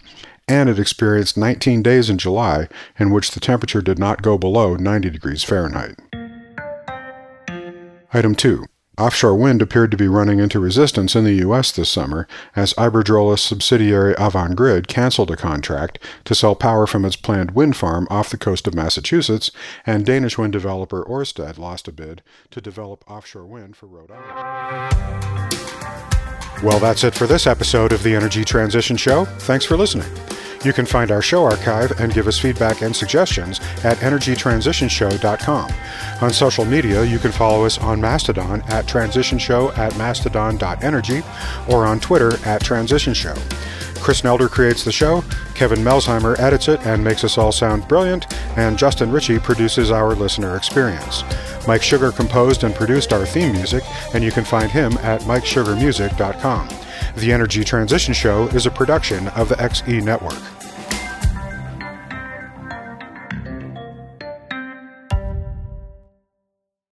and 0.50 0.68
it 0.68 0.80
experienced 0.80 1.38
19 1.38 1.84
days 1.84 2.10
in 2.10 2.18
July 2.18 2.68
in 2.98 3.12
which 3.12 3.32
the 3.32 3.40
temperature 3.40 3.84
did 3.84 4.00
not 4.00 4.24
go 4.24 4.36
below 4.36 4.76
90 4.76 5.12
degrees 5.12 5.44
Fahrenheit. 5.44 5.96
Item 8.12 8.34
2. 8.34 8.66
Offshore 8.98 9.36
wind 9.36 9.62
appeared 9.62 9.92
to 9.92 9.98
be 9.98 10.08
running 10.08 10.40
into 10.40 10.60
resistance 10.60 11.16
in 11.16 11.24
the 11.24 11.36
U.S. 11.36 11.72
this 11.72 11.90
summer 11.90 12.28
as 12.56 12.74
Iberdrola's 12.74 13.40
subsidiary 13.40 14.16
Avangrid 14.16 14.88
canceled 14.88 15.30
a 15.30 15.38
contract 15.38 16.00
to 16.26 16.34
sell 16.34 16.56
power 16.56 16.88
from 16.88 17.06
its 17.06 17.16
planned 17.16 17.52
wind 17.52 17.78
farm 17.78 18.08
off 18.10 18.32
the 18.32 18.38
coast 18.38 18.68
of 18.68 18.74
Massachusetts, 18.74 19.52
and 19.86 20.08
Danish 20.08 20.40
wind 20.40 20.54
developer 20.54 21.06
Ørsted 21.06 21.60
lost 21.60 21.88
a 21.88 21.92
bid 21.92 22.24
to 22.50 22.60
develop 22.60 23.10
offshore 23.10 23.46
wind 23.46 23.78
for 23.78 23.86
Rhode 23.86 24.12
Island. 24.12 25.54
Well, 26.64 26.80
that's 26.80 27.04
it 27.04 27.14
for 27.14 27.28
this 27.28 27.46
episode 27.46 27.94
of 27.94 28.02
the 28.02 28.16
Energy 28.16 28.44
Transition 28.44 28.98
Show. 28.98 29.26
Thanks 29.26 29.66
for 29.66 29.78
listening. 29.78 30.10
You 30.64 30.74
can 30.74 30.86
find 30.86 31.12
our 31.12 31.22
show 31.22 31.46
archive 31.46 32.00
and 32.00 32.14
give 32.14 32.28
us 32.28 32.38
feedback 32.38 32.82
and 32.82 32.96
suggestions 32.96 33.60
at 33.84 33.98
energytransitionshow.com. 33.98 35.72
On 36.22 36.34
social 36.34 36.66
media, 36.66 37.04
you 37.06 37.18
can 37.18 37.32
follow 37.32 37.66
us 37.66 37.78
on 37.78 38.02
Mastodon 38.02 38.62
at 38.68 38.86
transitionshow 38.86 39.78
at 39.78 39.98
mastodon.energy 39.98 41.22
or 41.70 41.86
on 41.86 42.00
Twitter 42.00 42.34
at 42.46 42.62
transitionshow. 42.62 43.38
Chris 44.02 44.22
Nelder 44.22 44.50
creates 44.50 44.84
the 44.84 44.92
show, 44.92 45.24
Kevin 45.56 45.80
Melsheimer 45.80 46.40
edits 46.40 46.70
it 46.70 46.80
and 46.86 47.04
makes 47.04 47.24
us 47.24 47.38
all 47.38 47.52
sound 47.52 47.88
brilliant, 47.88 48.34
and 48.58 48.78
Justin 48.78 49.12
Ritchie 49.12 49.40
produces 49.40 49.92
our 49.92 50.16
listener 50.16 50.56
experience. 50.56 51.24
Mike 51.68 51.84
Sugar 51.84 52.12
composed 52.12 52.64
and 52.64 52.74
produced 52.74 53.12
our 53.12 53.26
theme 53.26 53.52
music, 53.52 53.84
and 54.14 54.24
you 54.24 54.32
can 54.32 54.46
find 54.46 54.72
him 54.72 54.94
at 55.00 55.22
mikesugarmusic.com. 55.22 56.70
The 57.20 57.34
Energy 57.34 57.66
Transition 57.66 58.14
Show 58.14 58.48
is 58.48 58.66
a 58.66 58.72
production 58.72 59.28
of 59.30 59.50
the 59.50 59.56
XE 59.56 60.02
Network. 60.02 60.59